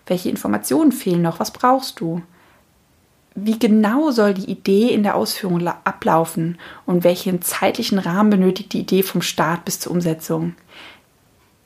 Welche 0.06 0.30
Informationen 0.30 0.92
fehlen 0.92 1.24
noch? 1.24 1.40
Was 1.40 1.50
brauchst 1.50 2.00
du? 2.00 2.22
Wie 3.34 3.58
genau 3.58 4.12
soll 4.12 4.36
die 4.36 4.52
Idee 4.52 4.94
in 4.94 5.02
der 5.02 5.16
Ausführung 5.16 5.68
ablaufen 5.68 6.60
und 6.86 7.04
welchen 7.04 7.42
zeitlichen 7.42 7.98
Rahmen 7.98 8.30
benötigt 8.30 8.74
die 8.74 8.82
Idee 8.82 9.02
vom 9.02 9.24
Start 9.24 9.66
bis 9.66 9.80
zur 9.80 9.92
Umsetzung? 9.92 10.54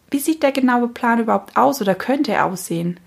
Wie 0.09 0.19
sieht 0.19 0.43
der 0.43 0.53
genaue 0.53 0.87
Plan 0.87 1.19
überhaupt 1.19 1.57
aus 1.57 1.81
oder 1.81 1.93
könnte 1.93 2.31
er 2.31 2.45
aussehen? 2.45 3.01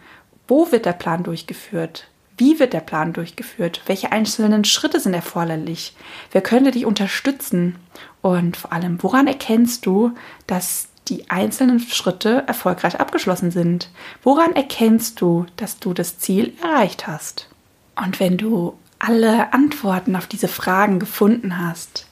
Wo 0.47 0.71
wird 0.71 0.85
der 0.85 0.92
Plan 0.92 1.23
durchgeführt? 1.23 2.12
Wie 2.42 2.58
wird 2.58 2.72
der 2.72 2.80
Plan 2.80 3.12
durchgeführt? 3.12 3.82
Welche 3.87 4.11
einzelnen 4.11 4.64
Schritte 4.64 4.99
sind 4.99 5.14
erforderlich? 5.14 5.94
Wer 6.32 6.40
könnte 6.40 6.72
dich 6.72 6.84
unterstützen? 6.87 7.76
Und 8.20 8.56
vor 8.56 8.72
allem, 8.72 9.00
woran 9.00 9.28
erkennst 9.28 9.87
du, 9.87 10.11
dass 10.49 10.88
die 11.06 11.30
einzelnen 11.30 11.78
Schritte 11.78 12.42
erfolgreich 12.49 12.99
abgeschlossen 12.99 13.52
sind? 13.52 13.90
Woran 14.25 14.56
erkennst 14.56 15.20
du, 15.20 15.46
dass 15.54 15.78
du 15.78 15.94
das 15.94 16.18
Ziel 16.18 16.52
erreicht 16.61 17.06
hast? 17.06 17.49
Und 17.94 18.18
wenn 18.18 18.38
du 18.38 18.76
alle 18.99 19.52
Antworten 19.52 20.16
auf 20.16 20.26
diese 20.26 20.49
Fragen 20.49 20.99
gefunden 20.99 21.64
hast, 21.64 22.08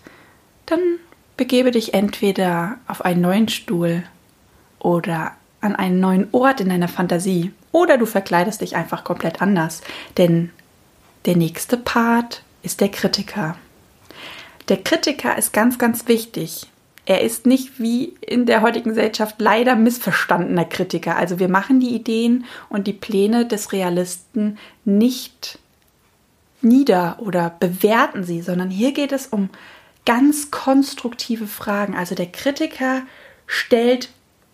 dann 0.65 0.79
begebe 1.37 1.73
dich 1.73 1.93
entweder 1.93 2.77
auf 2.87 3.05
einen 3.05 3.21
neuen 3.21 3.49
Stuhl 3.49 4.05
oder 4.79 5.33
an 5.61 5.75
einen 5.75 5.99
neuen 5.99 6.29
Ort 6.31 6.61
in 6.61 6.69
deiner 6.69 6.87
Fantasie 6.87 7.53
oder 7.73 7.99
du 7.99 8.07
verkleidest 8.07 8.61
dich 8.61 8.77
einfach 8.77 9.05
komplett 9.05 9.41
anders. 9.43 9.83
Denn 10.17 10.51
der 11.27 11.37
nächste 11.37 11.77
Part 11.77 12.43
ist 12.63 12.81
der 12.81 12.89
Kritiker. 12.89 13.57
Der 14.69 14.79
Kritiker 14.83 15.37
ist 15.37 15.53
ganz, 15.53 15.79
ganz 15.79 16.09
wichtig. 16.09 16.69
Er 17.07 17.23
ist 17.23 17.47
nicht 17.47 17.81
wie 17.81 18.15
in 18.21 18.47
der 18.47 18.63
heutigen 18.63 18.91
Gesellschaft 18.91 19.37
leider 19.39 19.75
missverstandener 19.75 20.65
Kritiker. 20.65 21.17
Also 21.17 21.39
wir 21.39 21.49
machen 21.49 21.81
die 21.81 21.95
Ideen 21.95 22.45
und 22.69 22.87
die 22.87 22.93
Pläne 22.93 23.47
des 23.47 23.73
Realisten 23.73 24.59
nicht 24.85 25.59
nieder 26.63 27.17
oder 27.21 27.55
bewerten 27.59 28.23
sie, 28.23 28.43
sondern 28.43 28.71
hier 28.71 28.93
geht 28.93 29.13
es 29.13 29.27
um 29.27 29.51
ganz 30.07 30.51
konstruktive 30.51 31.47
Fragen. 31.47 31.97
Also 31.97 32.15
der 32.15 32.31
Kritiker 32.31 33.03
stellt 33.47 34.11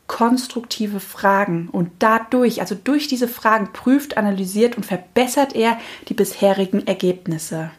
konstruktive 0.06 1.00
Fragen 1.00 1.68
und 1.70 1.90
dadurch, 1.98 2.60
also 2.60 2.74
durch 2.74 3.08
diese 3.08 3.28
Fragen 3.28 3.72
prüft, 3.72 4.16
analysiert 4.16 4.76
und 4.76 4.86
verbessert 4.86 5.54
er 5.54 5.78
die 6.08 6.14
bisherigen 6.14 6.86
Ergebnisse. 6.86 7.70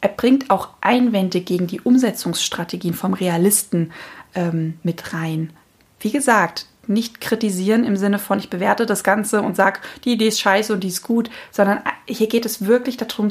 Er 0.00 0.10
bringt 0.10 0.50
auch 0.50 0.68
Einwände 0.80 1.40
gegen 1.40 1.66
die 1.66 1.80
Umsetzungsstrategien 1.80 2.94
vom 2.94 3.14
Realisten 3.14 3.92
ähm, 4.34 4.78
mit 4.82 5.12
rein. 5.12 5.50
Wie 5.98 6.12
gesagt, 6.12 6.66
nicht 6.88 7.20
kritisieren 7.20 7.84
im 7.84 7.96
Sinne 7.96 8.18
von, 8.18 8.38
ich 8.38 8.48
bewerte 8.48 8.86
das 8.86 9.04
Ganze 9.04 9.42
und 9.42 9.56
sage, 9.56 9.80
die 10.04 10.12
Idee 10.12 10.28
ist 10.28 10.40
scheiße 10.40 10.72
und 10.72 10.84
die 10.84 10.88
ist 10.88 11.02
gut, 11.02 11.30
sondern 11.50 11.82
hier 12.06 12.28
geht 12.28 12.46
es 12.46 12.64
wirklich 12.64 12.96
darum, 12.96 13.30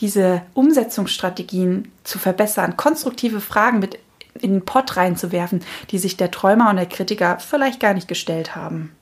diese 0.00 0.42
Umsetzungsstrategien 0.54 1.90
zu 2.04 2.18
verbessern, 2.18 2.76
konstruktive 2.76 3.40
Fragen 3.40 3.78
mit 3.78 3.98
in 4.40 4.52
den 4.52 4.64
Pott 4.64 4.96
reinzuwerfen, 4.96 5.60
die 5.90 5.98
sich 5.98 6.16
der 6.16 6.30
Träumer 6.30 6.70
und 6.70 6.76
der 6.76 6.86
Kritiker 6.86 7.38
vielleicht 7.38 7.80
gar 7.80 7.94
nicht 7.94 8.08
gestellt 8.08 8.56
haben. 8.56 8.92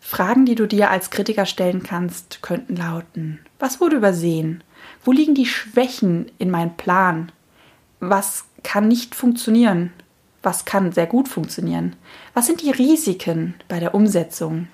Fragen, 0.00 0.46
die 0.46 0.54
du 0.54 0.66
dir 0.66 0.90
als 0.90 1.10
Kritiker 1.10 1.46
stellen 1.46 1.82
kannst, 1.82 2.42
könnten 2.42 2.76
lauten: 2.76 3.40
Was 3.58 3.80
wurde 3.80 3.96
übersehen? 3.96 4.64
Wo 5.04 5.12
liegen 5.12 5.34
die 5.34 5.46
Schwächen 5.46 6.30
in 6.38 6.50
meinem 6.50 6.76
Plan? 6.76 7.30
Was 8.00 8.46
kann 8.62 8.88
nicht 8.88 9.14
funktionieren? 9.14 9.92
Was 10.42 10.64
kann 10.64 10.92
sehr 10.92 11.06
gut 11.06 11.28
funktionieren? 11.28 11.96
Was 12.32 12.46
sind 12.46 12.62
die 12.62 12.70
Risiken 12.70 13.54
bei 13.68 13.78
der 13.78 13.94
Umsetzung? 13.94 14.68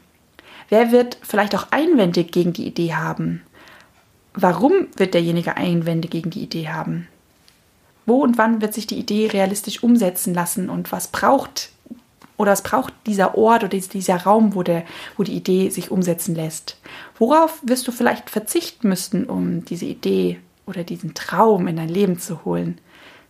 Wer 0.68 0.92
wird 0.92 1.18
vielleicht 1.22 1.54
auch 1.54 1.68
Einwände 1.70 2.24
gegen 2.24 2.52
die 2.52 2.66
Idee 2.66 2.94
haben? 2.94 3.42
Warum 4.32 4.88
wird 4.96 5.14
derjenige 5.14 5.56
Einwände 5.56 6.08
gegen 6.08 6.30
die 6.30 6.42
Idee 6.42 6.68
haben? 6.68 7.08
Wo 8.06 8.22
und 8.22 8.38
wann 8.38 8.62
wird 8.62 8.72
sich 8.72 8.86
die 8.86 8.98
Idee 8.98 9.28
realistisch 9.32 9.82
umsetzen 9.82 10.32
lassen 10.32 10.70
und 10.70 10.92
was 10.92 11.08
braucht 11.08 11.70
oder 12.36 12.52
was 12.52 12.62
braucht 12.62 12.92
dieser 13.06 13.36
Ort 13.36 13.64
oder 13.64 13.78
dieser 13.78 14.16
Raum, 14.16 14.54
wo, 14.54 14.62
der, 14.62 14.84
wo 15.16 15.22
die 15.22 15.34
Idee 15.34 15.70
sich 15.70 15.90
umsetzen 15.90 16.34
lässt? 16.34 16.76
Worauf 17.18 17.58
wirst 17.62 17.88
du 17.88 17.92
vielleicht 17.92 18.30
verzichten 18.30 18.88
müssen, 18.88 19.24
um 19.24 19.64
diese 19.64 19.86
Idee 19.86 20.38
oder 20.66 20.84
diesen 20.84 21.14
Traum 21.14 21.66
in 21.66 21.76
dein 21.76 21.88
Leben 21.88 22.18
zu 22.18 22.44
holen? 22.44 22.78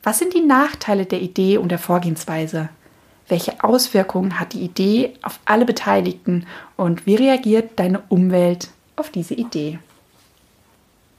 Was 0.03 0.19
sind 0.19 0.35
die 0.35 0.43
Nachteile 0.43 1.07
der 1.07 1.21
Idee 1.21 1.59
und 1.59 1.71
der 1.71 1.79
Vorgehensweise? 1.79 2.69
Welche 3.29 3.63
Auswirkungen 3.65 4.39
hat 4.39 4.53
die 4.53 4.63
Idee 4.63 5.15
auf 5.23 5.41
alle 5.45 5.65
Beteiligten 5.65 6.47
und 6.77 7.07
wie 7.07 7.17
reagiert 7.17 7.79
deine 7.79 8.03
Umwelt 8.09 8.71
auf 8.95 9.11
diese 9.11 9.35
Idee? 9.35 9.79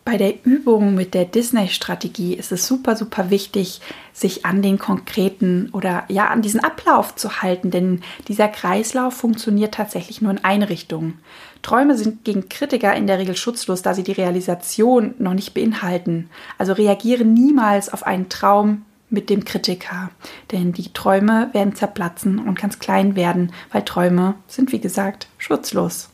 Bei 0.08 0.16
der 0.16 0.46
Übung 0.46 0.96
mit 0.96 1.14
der 1.14 1.26
Disney-Strategie 1.26 2.34
ist 2.34 2.54
es 2.54 2.66
super, 2.66 2.96
super 2.96 3.30
wichtig, 3.30 3.82
sich 4.14 4.46
an 4.46 4.62
den 4.62 4.80
konkreten 4.80 5.70
oder 5.74 6.06
ja 6.08 6.30
an 6.30 6.42
diesen 6.42 6.62
Ablauf 6.62 7.16
zu 7.16 7.42
halten, 7.42 7.72
denn 7.72 8.00
dieser 8.30 8.48
Kreislauf 8.48 9.16
funktioniert 9.16 9.74
tatsächlich 9.74 10.22
nur 10.22 10.32
in 10.32 10.42
eine 10.46 10.70
Richtung. 10.70 11.16
Träume 11.62 11.98
sind 11.98 12.24
gegen 12.24 12.48
Kritiker 12.48 12.96
in 12.96 13.06
der 13.06 13.20
Regel 13.20 13.36
schutzlos, 13.36 13.82
da 13.82 13.94
sie 13.94 14.04
die 14.04 14.14
Realisation 14.14 15.14
noch 15.20 15.34
nicht 15.34 15.54
beinhalten. 15.54 16.30
Also 16.58 16.72
reagiere 16.72 17.26
niemals 17.26 17.92
auf 17.92 18.08
einen 18.08 18.30
Traum 18.30 18.86
mit 19.10 19.30
dem 19.30 19.44
Kritiker, 19.44 20.10
denn 20.54 20.72
die 20.72 20.94
Träume 20.94 21.50
werden 21.52 21.76
zerplatzen 21.76 22.40
und 22.40 22.58
ganz 22.58 22.80
klein 22.80 23.18
werden, 23.18 23.52
weil 23.74 23.84
Träume 23.84 24.36
sind 24.48 24.72
wie 24.72 24.80
gesagt 24.80 25.28
schutzlos. 25.38 26.08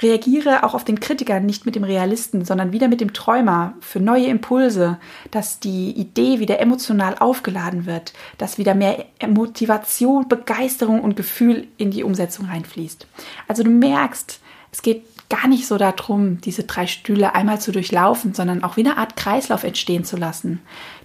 Reagiere 0.00 0.62
auch 0.62 0.74
auf 0.74 0.84
den 0.84 1.00
Kritiker 1.00 1.40
nicht 1.40 1.64
mit 1.64 1.74
dem 1.74 1.84
Realisten, 1.84 2.44
sondern 2.44 2.72
wieder 2.72 2.88
mit 2.88 3.00
dem 3.00 3.14
Träumer 3.14 3.74
für 3.80 3.98
neue 3.98 4.26
Impulse, 4.26 4.98
dass 5.30 5.58
die 5.58 5.90
Idee 5.92 6.38
wieder 6.38 6.60
emotional 6.60 7.16
aufgeladen 7.18 7.86
wird, 7.86 8.12
dass 8.36 8.58
wieder 8.58 8.74
mehr 8.74 9.06
Motivation, 9.26 10.28
Begeisterung 10.28 11.00
und 11.00 11.16
Gefühl 11.16 11.66
in 11.78 11.90
die 11.90 12.04
Umsetzung 12.04 12.46
reinfließt. 12.46 13.06
Also 13.48 13.62
du 13.62 13.70
merkst, 13.70 14.40
es 14.70 14.82
geht 14.82 15.04
gar 15.28 15.48
nicht 15.48 15.66
so 15.66 15.78
darum, 15.78 16.40
diese 16.40 16.64
drei 16.64 16.86
Stühle 16.86 17.34
einmal 17.34 17.60
zu 17.60 17.72
durchlaufen, 17.72 18.34
sondern 18.34 18.62
auch 18.62 18.76
wie 18.76 18.84
eine 18.84 18.98
Art 18.98 19.16
Kreislauf 19.16 19.64
entstehen 19.64 20.04
zu 20.04 20.16
lassen. 20.16 20.60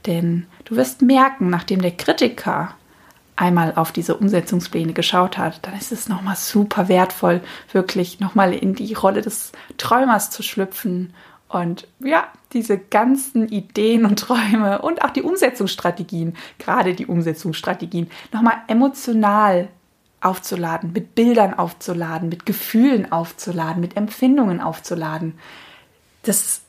Denn 0.06 0.46
du 0.66 0.76
wirst 0.76 1.02
merken, 1.02 1.50
nachdem 1.50 1.82
der 1.82 1.92
Kritiker 1.92 2.76
einmal 3.42 3.74
auf 3.76 3.92
diese 3.92 4.16
Umsetzungspläne 4.16 4.94
geschaut 4.94 5.40
hat, 5.40 5.66
dann 5.66 5.74
ist 5.74 5.92
es 5.92 6.08
nochmal 6.08 6.36
super 6.36 6.88
wertvoll, 6.88 7.42
wirklich 7.72 8.20
nochmal 8.20 8.54
in 8.54 8.76
die 8.76 8.94
Rolle 8.94 9.22
des 9.22 9.52
Träumers 9.78 10.30
zu 10.30 10.44
schlüpfen 10.44 11.14
und 11.48 11.88
ja, 12.00 12.28
diese 12.54 12.78
ganzen 12.78 13.50
Ideen 13.50 14.06
und 14.06 14.20
Träume 14.20 14.82
und 14.84 15.04
auch 15.04 15.10
die 15.10 15.24
Umsetzungsstrategien, 15.24 16.38
gerade 16.60 16.94
die 16.94 17.08
Umsetzungsstrategien, 17.08 18.12
nochmal 18.32 18.58
emotional 18.68 19.70
aufzuladen, 20.22 20.94
mit 20.94 21.16
Bildern 21.16 21.56
aufzuladen, 21.56 22.30
mit 22.30 22.46
Gefühlen 22.46 23.12
aufzuladen, 23.12 23.82
mit 23.82 23.98
Empfindungen 23.98 24.62
aufzuladen. 24.62 25.34
Das, 26.24 26.62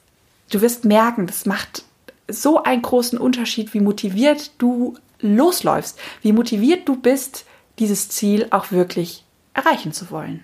du 0.50 0.62
wirst 0.62 0.87
merken, 0.87 1.26
das 1.26 1.45
macht 1.45 1.85
so 2.29 2.62
einen 2.62 2.81
großen 2.81 3.19
Unterschied, 3.19 3.75
wie 3.75 3.81
motiviert 3.81 4.52
du 4.57 4.95
losläufst, 5.23 5.99
wie 6.21 6.33
motiviert 6.33 6.88
du 6.88 6.97
bist, 6.97 7.47
dieses 7.79 8.09
Ziel 8.09 8.47
auch 8.50 8.71
wirklich 8.71 9.25
erreichen 9.55 9.93
zu 9.93 10.11
wollen. 10.11 10.43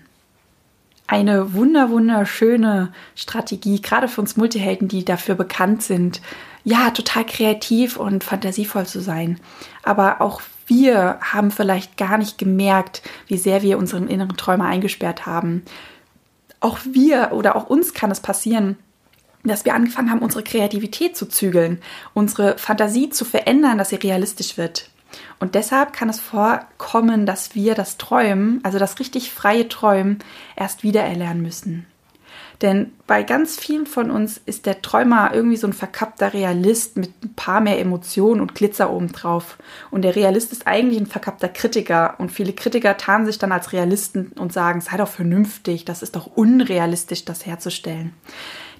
Eine 1.07 1.53
wunder 1.53 1.89
wunderschöne 1.89 2.93
Strategie, 3.15 3.81
gerade 3.81 4.07
für 4.07 4.21
uns 4.21 4.37
Multihelden, 4.37 4.87
die 4.87 5.03
dafür 5.03 5.35
bekannt 5.35 5.81
sind, 5.81 6.21
ja, 6.63 6.91
total 6.91 7.25
kreativ 7.25 7.97
und 7.97 8.23
fantasievoll 8.23 8.85
zu 8.85 9.01
sein. 9.01 9.39
Aber 9.81 10.21
auch 10.21 10.41
wir 10.67 11.17
haben 11.21 11.49
vielleicht 11.49 11.97
gar 11.97 12.17
nicht 12.17 12.37
gemerkt, 12.37 13.01
wie 13.27 13.37
sehr 13.37 13.63
wir 13.63 13.79
unseren 13.79 14.07
inneren 14.07 14.37
Träumer 14.37 14.65
eingesperrt 14.65 15.25
haben. 15.25 15.63
Auch 16.59 16.77
wir 16.83 17.31
oder 17.31 17.55
auch 17.55 17.67
uns 17.67 17.93
kann 17.93 18.11
es 18.11 18.19
passieren, 18.19 18.77
dass 19.43 19.65
wir 19.65 19.73
angefangen 19.73 20.11
haben, 20.11 20.19
unsere 20.19 20.43
Kreativität 20.43 21.15
zu 21.15 21.27
zügeln, 21.27 21.81
unsere 22.13 22.57
Fantasie 22.57 23.09
zu 23.09 23.25
verändern, 23.25 23.77
dass 23.77 23.89
sie 23.89 23.95
realistisch 23.95 24.57
wird. 24.57 24.89
Und 25.39 25.55
deshalb 25.55 25.93
kann 25.93 26.09
es 26.09 26.19
vorkommen, 26.19 27.25
dass 27.25 27.55
wir 27.55 27.73
das 27.73 27.97
Träumen, 27.97 28.59
also 28.63 28.77
das 28.77 28.99
richtig 28.99 29.31
freie 29.31 29.67
Träumen, 29.67 30.19
erst 30.55 30.83
wieder 30.83 31.01
erlernen 31.01 31.41
müssen. 31.41 31.87
Denn 32.61 32.91
bei 33.07 33.23
ganz 33.23 33.57
vielen 33.57 33.85
von 33.85 34.11
uns 34.11 34.39
ist 34.45 34.65
der 34.65 34.81
Träumer 34.81 35.31
irgendwie 35.33 35.55
so 35.55 35.65
ein 35.65 35.73
verkappter 35.73 36.33
Realist 36.33 36.97
mit 36.97 37.11
ein 37.23 37.33
paar 37.33 37.61
mehr 37.61 37.79
Emotionen 37.79 38.41
und 38.41 38.53
Glitzer 38.53 38.91
obendrauf. 38.91 39.57
Und 39.91 40.01
der 40.01 40.17
Realist 40.17 40.51
ist 40.51 40.67
eigentlich 40.67 40.99
ein 40.99 41.05
verkappter 41.05 41.47
Kritiker. 41.47 42.15
Und 42.17 42.33
viele 42.33 42.51
Kritiker 42.51 42.97
tarnen 42.97 43.25
sich 43.25 43.39
dann 43.39 43.53
als 43.53 43.71
Realisten 43.71 44.33
und 44.37 44.51
sagen, 44.51 44.81
sei 44.81 44.97
doch 44.97 45.07
vernünftig, 45.07 45.85
das 45.85 46.01
ist 46.01 46.17
doch 46.17 46.27
unrealistisch, 46.27 47.23
das 47.23 47.45
herzustellen. 47.45 48.13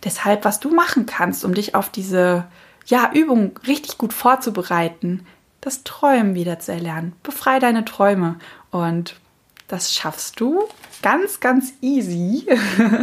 Deshalb, 0.04 0.46
was 0.46 0.60
du 0.60 0.74
machen 0.74 1.06
kannst, 1.06 1.44
um 1.44 1.54
dich 1.54 1.76
auf 1.76 1.90
diese 1.90 2.46
ja, 2.86 3.12
Übung 3.14 3.58
richtig 3.68 3.98
gut 3.98 4.14
vorzubereiten, 4.14 5.26
das 5.62 5.84
Träumen 5.84 6.36
wieder 6.36 6.60
zu 6.60 6.72
erlernen. 6.72 7.14
Befrei 7.24 7.60
deine 7.60 7.86
Träume. 7.86 8.38
Und 8.72 9.16
das 9.68 9.94
schaffst 9.94 10.40
du 10.40 10.64
ganz, 11.02 11.40
ganz 11.40 11.74
easy, 11.82 12.46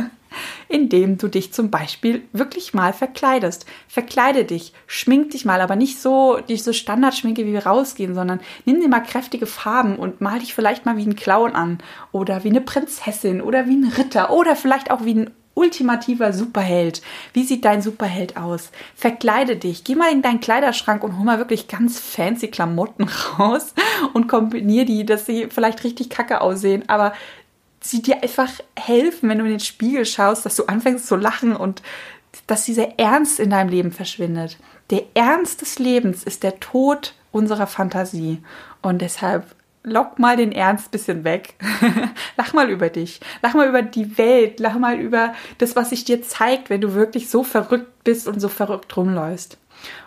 indem 0.69 1.19
du 1.19 1.29
dich 1.29 1.53
zum 1.53 1.71
Beispiel 1.71 2.23
wirklich 2.33 2.75
mal 2.75 2.93
verkleidest. 2.93 3.67
Verkleide 3.89 4.45
dich, 4.45 4.73
schmink 4.87 5.31
dich 5.31 5.45
mal, 5.45 5.61
aber 5.61 5.77
nicht 5.77 6.01
so 6.01 6.41
diese 6.49 6.75
Standardschminke, 6.75 7.47
wie 7.47 7.53
wir 7.53 7.67
rausgehen, 7.67 8.15
sondern 8.15 8.41
nimm 8.65 8.81
dir 8.81 8.89
mal 8.89 9.01
kräftige 9.01 9.47
Farben 9.47 9.97
und 9.97 10.21
mal 10.21 10.41
dich 10.41 10.55
vielleicht 10.55 10.87
mal 10.87 10.97
wie 10.97 11.07
ein 11.07 11.17
Clown 11.17 11.55
an 11.55 11.79
oder 12.11 12.43
wie 12.43 12.51
eine 12.51 12.61
Prinzessin 12.61 13.41
oder 13.41 13.67
wie 13.67 13.77
ein 13.77 13.93
Ritter 13.97 14.31
oder 14.31 14.57
vielleicht 14.57 14.91
auch 14.91 15.05
wie 15.05 15.15
ein 15.15 15.31
ultimativer 15.57 16.33
Superheld. 16.33 17.03
Wie 17.33 17.43
sieht 17.43 17.65
dein 17.65 17.83
Superheld 17.83 18.37
aus? 18.37 18.71
Verkleide 18.95 19.57
dich. 19.57 19.83
Geh 19.83 19.97
mal 19.97 20.13
in 20.13 20.23
deinen 20.23 20.41
Kleiderschrank 20.41 21.03
und 21.03 21.19
hol 21.19 21.25
mal 21.25 21.39
wirklich 21.39 21.67
ganz 21.67 21.99
fancy 21.99 22.49
Klamotten 22.49 23.09
raus 23.39 23.75
und 24.13 24.29
kombinier 24.29 24.85
die, 24.85 25.05
dass 25.05 25.27
sie 25.27 25.49
vielleicht 25.49 25.83
richtig 25.83 26.11
kacke 26.11 26.41
aussehen, 26.43 26.89
aber 26.89 27.15
sie 27.81 28.03
dir 28.03 28.23
einfach 28.23 28.51
helfen, 28.79 29.29
wenn 29.29 29.39
du 29.39 29.45
in 29.45 29.53
den 29.53 29.61
Spiegel 29.61 30.05
schaust, 30.05 30.45
dass 30.45 30.57
du 30.57 30.65
anfängst 30.65 31.07
zu 31.07 31.17
lachen 31.17 31.57
und 31.57 31.83
dass 32.47 32.65
dieser 32.65 32.99
Ernst 32.99 33.41
in 33.41 33.51
deinem 33.51 33.71
Leben 33.71 33.93
verschwindet. 33.93 34.59
Der 34.91 35.05
Ernst 35.15 35.63
des 35.63 35.79
Lebens 35.79 36.23
ist 36.23 36.43
der 36.43 36.61
Tod 36.61 37.15
unserer 37.33 37.67
Fantasie. 37.67 38.43
Und 38.83 39.01
deshalb 39.01 39.55
lock 39.87 40.19
mal 40.19 40.37
den 40.37 40.53
Ernst 40.53 40.91
bisschen 40.91 41.25
weg. 41.25 41.55
lach 42.37 42.53
mal 42.53 42.69
über 42.69 42.91
dich. 42.91 43.21
Lach 43.41 43.55
mal 43.55 43.69
über 43.69 43.83
die 43.83 44.19
Welt. 44.19 44.59
Lach 44.59 44.77
mal 44.79 44.99
über 44.99 45.33
das, 45.59 45.77
was 45.77 45.91
sich 45.91 46.05
dir 46.05 46.23
zeigt, 46.23 46.69
wenn 46.69 46.81
du 46.81 46.93
wirklich 46.93 47.31
so 47.31 47.45
verrückt 47.45 48.05
bist 48.05 48.27
und 48.27 48.41
so 48.41 48.49
verrückt 48.49 48.95
rumläufst. 48.97 49.59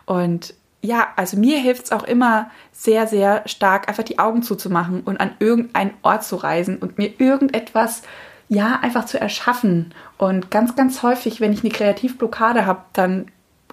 Und 0.05 0.53
ja, 0.81 1.07
also 1.15 1.37
mir 1.37 1.59
hilft 1.59 1.85
es 1.85 1.91
auch 1.91 2.03
immer 2.03 2.51
sehr, 2.73 3.07
sehr 3.07 3.43
stark, 3.47 3.87
einfach 3.87 4.03
die 4.03 4.19
Augen 4.19 4.43
zuzumachen 4.43 5.01
und 5.01 5.19
an 5.19 5.31
irgendeinen 5.39 5.93
Ort 6.01 6.25
zu 6.25 6.35
reisen 6.35 6.77
und 6.77 6.97
mir 6.97 7.13
irgendetwas, 7.17 8.03
ja, 8.49 8.79
einfach 8.81 9.05
zu 9.05 9.19
erschaffen. 9.19 9.93
Und 10.17 10.51
ganz, 10.51 10.75
ganz 10.75 11.03
häufig, 11.03 11.39
wenn 11.39 11.53
ich 11.53 11.63
eine 11.63 11.71
Kreativblockade 11.71 12.65
habe, 12.65 12.81
dann 12.91 13.31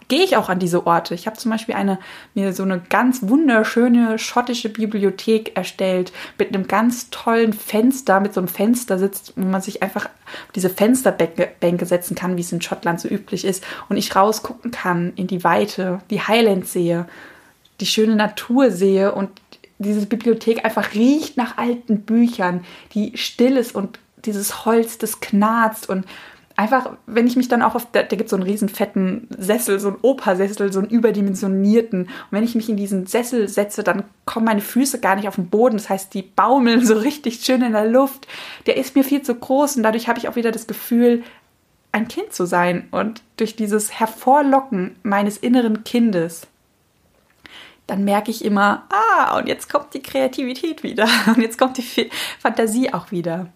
gehe 0.09 0.23
ich 0.23 0.37
auch 0.37 0.49
an 0.49 0.59
diese 0.59 0.87
Orte. 0.87 1.15
Ich 1.15 1.27
habe 1.27 1.37
zum 1.37 1.51
Beispiel 1.51 1.75
eine, 1.75 1.99
mir 2.35 2.53
so 2.53 2.63
eine 2.63 2.81
ganz 2.81 3.21
wunderschöne 3.23 4.19
schottische 4.19 4.69
Bibliothek 4.69 5.57
erstellt 5.57 6.13
mit 6.39 6.55
einem 6.55 6.69
ganz 6.69 7.11
tollen 7.11 7.53
Fenster, 7.53 8.21
mit 8.21 8.35
so 8.35 8.41
einem 8.41 8.49
Fenster 8.49 8.99
sitzt, 8.99 9.33
wo 9.37 9.45
man 9.45 9.63
sich 9.63 9.83
einfach 9.83 10.07
auf 10.07 10.53
diese 10.55 10.71
Fensterbänke 10.71 11.87
setzen 11.87 12.15
kann, 12.15 12.37
wie 12.37 12.43
es 12.43 12.53
in 12.53 12.63
Schottland 12.63 13.01
so 13.01 13.09
üblich 13.09 13.45
ist, 13.45 13.65
und 13.89 13.97
ich 13.97 14.15
rausgucken 14.15 14.71
kann 14.71 15.13
in 15.17 15.27
die 15.27 15.45
Weite, 15.45 16.01
die 16.11 16.21
Highlands 16.21 16.73
sehe, 16.73 17.07
die 17.81 17.87
schöne 17.87 18.17
Natur 18.17 18.71
sehe 18.71 19.13
und 19.15 19.31
diese 19.79 20.07
Bibliothek 20.07 20.65
einfach 20.65 20.95
riecht 20.95 21.37
nach 21.37 21.59
alten 21.59 22.01
Büchern, 22.03 22.65
die 22.95 23.17
still 23.17 23.57
ist 23.57 23.75
und 23.75 23.99
dieses 24.25 24.65
Holz, 24.65 24.99
das 24.99 25.21
knarzt 25.21 25.89
und 25.89 26.05
einfach, 26.57 26.97
wenn 27.07 27.27
ich 27.27 27.37
mich 27.37 27.49
dann 27.49 27.63
auch 27.63 27.75
auf, 27.75 27.87
da, 27.93 28.03
da 28.03 28.17
gibt 28.17 28.31
so 28.31 28.37
einen 28.37 28.43
riesen 28.43 28.69
fetten 28.69 29.29
Sessel, 29.39 29.79
so 29.79 29.89
einen 29.89 29.99
Opersessel, 30.03 30.73
so 30.73 30.81
einen 30.81 30.89
überdimensionierten. 30.89 32.05
Und 32.05 32.11
wenn 32.31 32.45
ich 32.45 32.55
mich 32.55 32.69
in 32.69 32.77
diesen 32.77 33.07
Sessel 33.07 33.47
setze, 33.49 33.85
dann 33.85 34.05
kommen 34.25 34.47
meine 34.47 34.63
Füße 34.63 35.01
gar 35.01 35.17
nicht 35.17 35.29
auf 35.29 35.37
den 35.37 35.51
Boden. 35.51 35.77
Das 35.77 35.91
heißt, 35.91 36.15
die 36.15 36.23
baumeln 36.23 36.85
so 36.85 36.95
richtig 36.99 37.45
schön 37.45 37.63
in 37.63 37.73
der 37.73 37.87
Luft. 37.87 38.27
Der 38.67 38.77
ist 38.77 38.97
mir 38.97 39.05
viel 39.05 39.23
zu 39.23 39.35
groß 39.35 39.77
und 39.77 39.83
dadurch 39.83 40.09
habe 40.09 40.19
ich 40.19 40.29
auch 40.29 40.37
wieder 40.37 40.51
das 40.51 40.67
Gefühl, 40.67 41.23
ein 41.93 42.09
Kind 42.09 42.33
zu 42.33 42.47
sein. 42.47 42.89
Und 42.91 43.23
durch 43.37 43.57
dieses 43.57 43.93
Hervorlocken 43.93 44.97
meines 45.03 45.37
inneren 45.37 45.85
Kindes, 45.85 46.47
dann 47.87 48.05
merke 48.05 48.31
ich 48.31 48.45
immer, 48.45 48.85
ah, 48.91 49.39
und 49.39 49.47
jetzt 49.47 49.71
kommt 49.71 49.95
die 49.95 50.03
Kreativität 50.03 50.83
wieder. 50.83 51.09
Und 51.27 51.39
jetzt 51.39 51.57
kommt 51.57 51.77
die 51.79 52.11
Fantasie 52.41 52.93
auch 52.93 53.13
wieder. 53.13 53.47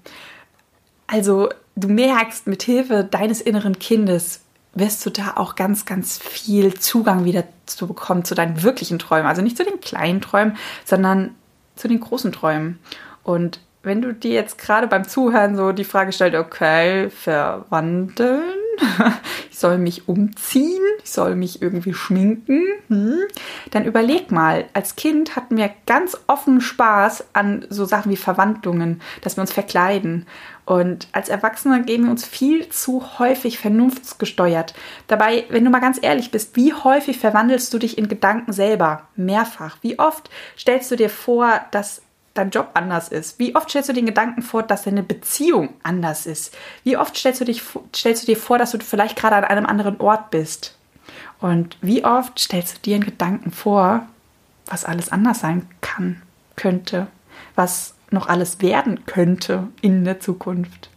Also 1.09 1.49
du 1.76 1.88
merkst, 1.88 2.46
mit 2.46 2.62
Hilfe 2.62 3.04
deines 3.04 3.40
inneren 3.40 3.78
Kindes 3.78 4.40
wirst 4.74 5.04
du 5.04 5.11
da 5.11 5.35
auch 5.37 5.56
ganz, 5.56 5.85
ganz 5.85 6.18
viel 6.18 6.74
Zugang 6.74 7.24
wieder 7.24 7.44
zu 7.66 7.87
bekommen 7.87 8.24
zu 8.24 8.35
deinen 8.35 8.62
wirklichen 8.62 8.98
Träumen. 8.98 9.26
Also 9.26 9.42
nicht 9.42 9.56
zu 9.56 9.64
den 9.64 9.80
kleinen 9.80 10.20
Träumen, 10.20 10.56
sondern 10.85 11.35
zu 11.74 11.88
den 11.88 12.00
großen 12.00 12.33
Träumen. 12.33 12.78
Und 13.24 13.61
wenn 13.83 14.02
du 14.02 14.12
dir 14.12 14.33
jetzt 14.33 14.59
gerade 14.59 14.87
beim 14.87 15.09
Zuhören 15.09 15.56
so 15.56 15.72
die 15.72 15.85
Frage 15.85 16.12
stellst, 16.12 16.38
okay, 16.38 17.11
verwandeln, 17.11 18.60
ich 19.51 19.59
soll 19.59 19.79
mich 19.79 20.09
umziehen, 20.09 20.83
ich 21.03 21.11
soll 21.11 21.35
mich 21.37 21.62
irgendwie 21.62 21.95
schminken, 21.95 22.62
hm? 22.88 23.19
dann 23.71 23.85
überleg 23.85 24.31
mal, 24.31 24.66
als 24.73 24.97
Kind 24.97 25.37
hatten 25.37 25.57
wir 25.57 25.71
ganz 25.87 26.16
offen 26.27 26.61
Spaß 26.61 27.25
an 27.33 27.66
so 27.69 27.85
Sachen 27.85 28.11
wie 28.11 28.16
Verwandlungen, 28.16 29.01
dass 29.23 29.37
wir 29.37 29.43
uns 29.43 29.53
verkleiden. 29.53 30.27
Und 30.64 31.09
als 31.12 31.29
Erwachsene 31.29 31.83
geben 31.83 32.05
wir 32.05 32.11
uns 32.12 32.25
viel 32.25 32.69
zu 32.69 33.19
häufig 33.19 33.59
vernunftsgesteuert. 33.59 34.75
Dabei, 35.09 35.45
wenn 35.49 35.64
du 35.64 35.71
mal 35.71 35.81
ganz 35.81 35.99
ehrlich 36.01 36.31
bist, 36.31 36.55
wie 36.55 36.73
häufig 36.73 37.19
verwandelst 37.19 37.75
du 37.75 37.79
dich 37.79 37.99
in 37.99 38.07
Gedanken 38.09 38.53
selber? 38.53 39.09
Mehrfach. 39.16 39.79
Wie 39.83 39.99
oft 39.99 40.31
stellst 40.57 40.90
du 40.90 40.97
dir 40.97 41.11
vor, 41.11 41.61
dass 41.73 42.03
dein 42.40 42.50
Job 42.50 42.70
anders 42.74 43.09
ist? 43.09 43.38
Wie 43.38 43.55
oft 43.55 43.70
stellst 43.70 43.88
du 43.88 43.92
den 43.92 44.07
Gedanken 44.07 44.42
vor, 44.42 44.62
dass 44.62 44.83
deine 44.83 45.03
Beziehung 45.03 45.70
anders 45.83 46.26
ist? 46.26 46.57
Wie 46.83 46.96
oft 46.96 47.16
stellst 47.16 47.40
du, 47.40 47.44
dich, 47.44 47.62
stellst 47.94 48.22
du 48.22 48.26
dir 48.26 48.37
vor, 48.37 48.59
dass 48.59 48.72
du 48.72 48.79
vielleicht 48.79 49.16
gerade 49.16 49.37
an 49.37 49.44
einem 49.44 49.66
anderen 49.66 50.00
Ort 50.00 50.31
bist? 50.31 50.76
Und 51.40 51.76
wie 51.81 52.05
oft 52.05 52.38
stellst 52.38 52.79
du 52.79 52.81
dir 52.83 52.96
in 52.96 53.05
Gedanken 53.05 53.50
vor, 53.50 54.07
was 54.66 54.85
alles 54.85 55.11
anders 55.11 55.40
sein 55.40 55.68
kann, 55.81 56.22
könnte, 56.57 57.07
was 57.55 57.94
noch 58.11 58.29
alles 58.29 58.61
werden 58.61 59.07
könnte 59.07 59.68
in 59.81 60.05
der 60.05 60.20
Zukunft? 60.20 60.90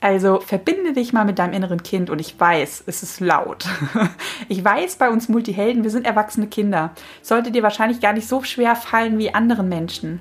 Also 0.00 0.40
verbinde 0.40 0.92
dich 0.92 1.12
mal 1.12 1.24
mit 1.24 1.38
deinem 1.38 1.54
inneren 1.54 1.82
Kind 1.82 2.10
und 2.10 2.20
ich 2.20 2.38
weiß, 2.38 2.84
es 2.86 3.02
ist 3.02 3.20
laut. 3.20 3.66
Ich 4.48 4.62
weiß 4.62 4.96
bei 4.96 5.08
uns 5.08 5.28
Multihelden, 5.28 5.82
wir 5.82 5.90
sind 5.90 6.06
erwachsene 6.06 6.46
Kinder. 6.46 6.92
Sollte 7.22 7.50
dir 7.50 7.64
wahrscheinlich 7.64 8.00
gar 8.00 8.12
nicht 8.12 8.28
so 8.28 8.44
schwer 8.44 8.76
fallen 8.76 9.18
wie 9.18 9.34
anderen 9.34 9.68
Menschen. 9.68 10.20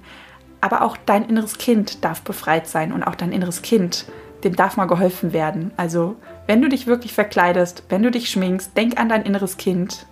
Aber 0.65 0.81
auch 0.81 0.97
dein 1.05 1.29
inneres 1.29 1.59
Kind 1.59 2.03
darf 2.03 2.23
befreit 2.23 2.65
sein 2.67 2.91
und 2.91 3.03
auch 3.03 3.13
dein 3.13 3.31
inneres 3.31 3.61
Kind, 3.61 4.07
dem 4.43 4.55
darf 4.55 4.77
mal 4.77 4.85
geholfen 4.87 5.31
werden. 5.31 5.69
Also, 5.77 6.15
wenn 6.47 6.59
du 6.59 6.69
dich 6.69 6.87
wirklich 6.87 7.13
verkleidest, 7.13 7.83
wenn 7.89 8.01
du 8.01 8.09
dich 8.09 8.31
schminkst, 8.31 8.75
denk 8.75 8.99
an 8.99 9.07
dein 9.07 9.21
inneres 9.21 9.57
Kind 9.57 10.07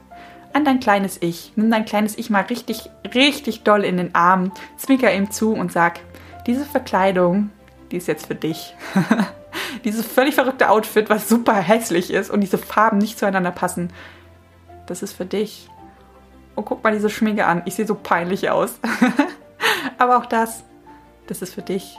an 0.53 0.63
dein 0.63 0.79
kleines 0.79 1.19
Ich. 1.19 1.53
Nimm 1.55 1.71
dein 1.71 1.85
kleines 1.85 2.15
Ich 2.19 2.29
mal 2.29 2.43
richtig, 2.43 2.91
richtig 3.15 3.63
doll 3.63 3.83
in 3.83 3.97
den 3.97 4.13
Arm, 4.13 4.51
zwinker 4.77 5.11
ihm 5.11 5.31
zu 5.31 5.53
und 5.53 5.71
sag, 5.71 6.01
diese 6.45 6.65
Verkleidung, 6.65 7.49
die 7.89 7.97
ist 7.97 8.07
jetzt 8.07 8.27
für 8.27 8.35
dich. 8.35 8.75
Dieses 9.85 10.05
völlig 10.05 10.35
verrückte 10.35 10.69
Outfit, 10.69 11.09
was 11.09 11.27
super 11.27 11.55
hässlich 11.55 12.13
ist 12.13 12.29
und 12.29 12.41
diese 12.41 12.59
Farben 12.59 12.99
nicht 12.99 13.17
zueinander 13.17 13.49
passen, 13.49 13.91
das 14.85 15.01
ist 15.01 15.13
für 15.13 15.25
dich. 15.25 15.67
Und 16.53 16.65
guck 16.65 16.83
mal 16.83 16.93
diese 16.93 17.09
Schminke 17.09 17.47
an, 17.47 17.63
ich 17.65 17.73
sehe 17.73 17.87
so 17.87 17.95
peinlich 17.95 18.51
aus. 18.51 18.79
Aber 19.97 20.17
auch 20.17 20.25
das, 20.25 20.63
das 21.27 21.41
ist 21.41 21.53
für 21.53 21.61
dich. 21.61 21.97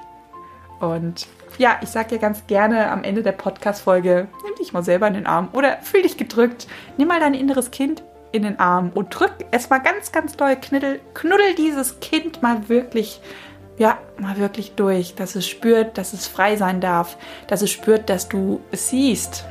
Und 0.80 1.26
ja, 1.58 1.78
ich 1.82 1.88
sage 1.88 2.10
dir 2.10 2.18
ganz 2.18 2.46
gerne 2.46 2.90
am 2.90 3.04
Ende 3.04 3.22
der 3.22 3.32
Podcast-Folge, 3.32 4.28
nimm 4.44 4.54
dich 4.56 4.72
mal 4.72 4.82
selber 4.82 5.06
in 5.06 5.14
den 5.14 5.26
Arm 5.26 5.48
oder 5.52 5.78
fühl 5.82 6.02
dich 6.02 6.16
gedrückt. 6.16 6.66
Nimm 6.96 7.08
mal 7.08 7.20
dein 7.20 7.34
inneres 7.34 7.70
Kind 7.70 8.02
in 8.32 8.42
den 8.42 8.58
Arm 8.58 8.90
und 8.92 9.18
drück 9.18 9.32
es 9.52 9.70
mal 9.70 9.78
ganz, 9.78 10.10
ganz 10.10 10.36
doll. 10.36 10.56
Knuddel, 10.56 11.00
knuddel 11.14 11.54
dieses 11.54 12.00
Kind 12.00 12.42
mal 12.42 12.68
wirklich, 12.68 13.20
ja, 13.78 13.98
mal 14.18 14.38
wirklich 14.38 14.74
durch, 14.74 15.14
dass 15.14 15.36
es 15.36 15.46
spürt, 15.46 15.96
dass 15.96 16.12
es 16.12 16.26
frei 16.26 16.56
sein 16.56 16.80
darf, 16.80 17.16
dass 17.46 17.62
es 17.62 17.70
spürt, 17.70 18.10
dass 18.10 18.28
du 18.28 18.60
es 18.72 18.88
siehst 18.88 19.44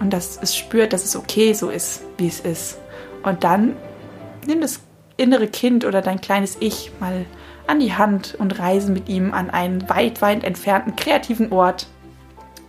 und 0.00 0.12
dass 0.12 0.38
es 0.40 0.56
spürt, 0.56 0.92
dass 0.92 1.04
es 1.04 1.16
okay 1.16 1.52
so 1.52 1.70
ist, 1.70 2.02
wie 2.16 2.28
es 2.28 2.40
ist. 2.40 2.78
Und 3.24 3.42
dann 3.42 3.76
nimm 4.46 4.60
das 4.60 4.80
innere 5.16 5.48
Kind 5.48 5.84
oder 5.84 6.00
dein 6.00 6.20
kleines 6.20 6.56
Ich 6.60 6.92
mal 7.00 7.26
an 7.68 7.80
die 7.80 7.94
Hand 7.94 8.34
und 8.38 8.58
reise 8.58 8.90
mit 8.90 9.08
ihm 9.08 9.32
an 9.34 9.50
einen 9.50 9.88
weit, 9.88 10.22
weit 10.22 10.44
entfernten 10.44 10.96
kreativen 10.96 11.52
Ort. 11.52 11.86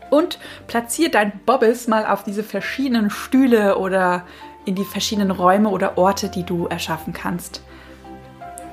Und 0.09 0.39
platziere 0.67 1.11
dein 1.11 1.39
Bobbes 1.45 1.87
mal 1.87 2.05
auf 2.05 2.23
diese 2.23 2.43
verschiedenen 2.43 3.09
Stühle 3.09 3.77
oder 3.77 4.25
in 4.65 4.75
die 4.75 4.83
verschiedenen 4.83 5.31
Räume 5.31 5.69
oder 5.69 5.97
Orte, 5.97 6.29
die 6.29 6.43
du 6.43 6.67
erschaffen 6.67 7.13
kannst. 7.13 7.63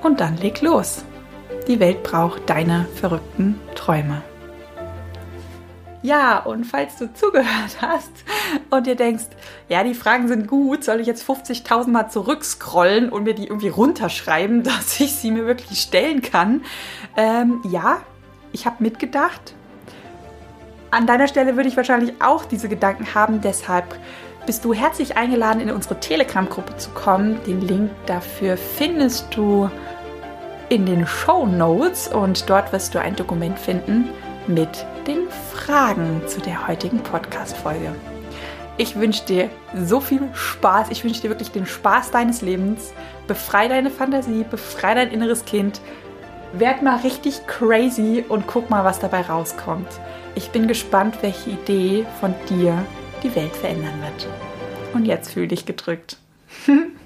Und 0.02 0.20
dann 0.20 0.36
leg 0.36 0.60
los. 0.62 1.04
Die 1.68 1.80
Welt 1.80 2.02
braucht 2.02 2.48
deine 2.48 2.86
verrückten 2.94 3.60
Träume. 3.74 4.22
Ja, 6.06 6.38
und 6.38 6.62
falls 6.62 6.98
du 6.98 7.12
zugehört 7.12 7.78
hast 7.80 8.12
und 8.70 8.86
dir 8.86 8.94
denkst, 8.94 9.24
ja, 9.68 9.82
die 9.82 9.92
Fragen 9.92 10.28
sind 10.28 10.46
gut, 10.46 10.84
soll 10.84 11.00
ich 11.00 11.08
jetzt 11.08 11.28
50.000 11.28 11.88
Mal 11.88 12.08
zurückscrollen 12.08 13.08
und 13.08 13.24
mir 13.24 13.34
die 13.34 13.48
irgendwie 13.48 13.70
runterschreiben, 13.70 14.62
dass 14.62 15.00
ich 15.00 15.16
sie 15.16 15.32
mir 15.32 15.46
wirklich 15.46 15.80
stellen 15.80 16.22
kann? 16.22 16.62
Ähm, 17.16 17.60
ja, 17.68 18.02
ich 18.52 18.66
habe 18.66 18.76
mitgedacht. 18.84 19.56
An 20.92 21.08
deiner 21.08 21.26
Stelle 21.26 21.56
würde 21.56 21.68
ich 21.68 21.76
wahrscheinlich 21.76 22.14
auch 22.20 22.44
diese 22.44 22.68
Gedanken 22.68 23.12
haben, 23.16 23.40
deshalb 23.40 23.98
bist 24.46 24.64
du 24.64 24.72
herzlich 24.72 25.16
eingeladen, 25.16 25.60
in 25.60 25.72
unsere 25.72 25.98
Telegram-Gruppe 25.98 26.76
zu 26.76 26.90
kommen. 26.90 27.40
Den 27.48 27.62
Link 27.62 27.90
dafür 28.06 28.56
findest 28.56 29.34
du 29.34 29.68
in 30.68 30.86
den 30.86 31.04
Show 31.04 31.46
Notes 31.46 32.06
und 32.06 32.48
dort 32.48 32.72
wirst 32.72 32.94
du 32.94 33.00
ein 33.00 33.16
Dokument 33.16 33.58
finden 33.58 34.08
mit 34.48 34.86
den 35.06 35.28
Fragen 35.52 36.22
zu 36.26 36.40
der 36.40 36.68
heutigen 36.68 36.98
Podcast-Folge. 36.98 37.94
Ich 38.78 38.96
wünsche 38.96 39.24
dir 39.24 39.50
so 39.74 40.00
viel 40.00 40.28
Spaß. 40.34 40.90
Ich 40.90 41.02
wünsche 41.02 41.22
dir 41.22 41.30
wirklich 41.30 41.50
den 41.50 41.66
Spaß 41.66 42.10
deines 42.10 42.42
Lebens. 42.42 42.92
Befrei 43.26 43.68
deine 43.68 43.90
Fantasie, 43.90 44.44
befrei 44.48 44.94
dein 44.94 45.10
inneres 45.10 45.44
Kind. 45.44 45.80
Werd 46.52 46.82
mal 46.82 46.98
richtig 46.98 47.46
crazy 47.46 48.24
und 48.28 48.46
guck 48.46 48.70
mal, 48.70 48.84
was 48.84 48.98
dabei 48.98 49.22
rauskommt. 49.22 49.88
Ich 50.34 50.50
bin 50.50 50.68
gespannt, 50.68 51.18
welche 51.22 51.50
Idee 51.50 52.06
von 52.20 52.34
dir 52.48 52.84
die 53.22 53.34
Welt 53.34 53.56
verändern 53.56 54.00
wird. 54.02 54.28
Und 54.94 55.06
jetzt 55.06 55.32
fühl 55.32 55.48
dich 55.48 55.66
gedrückt. 55.66 56.18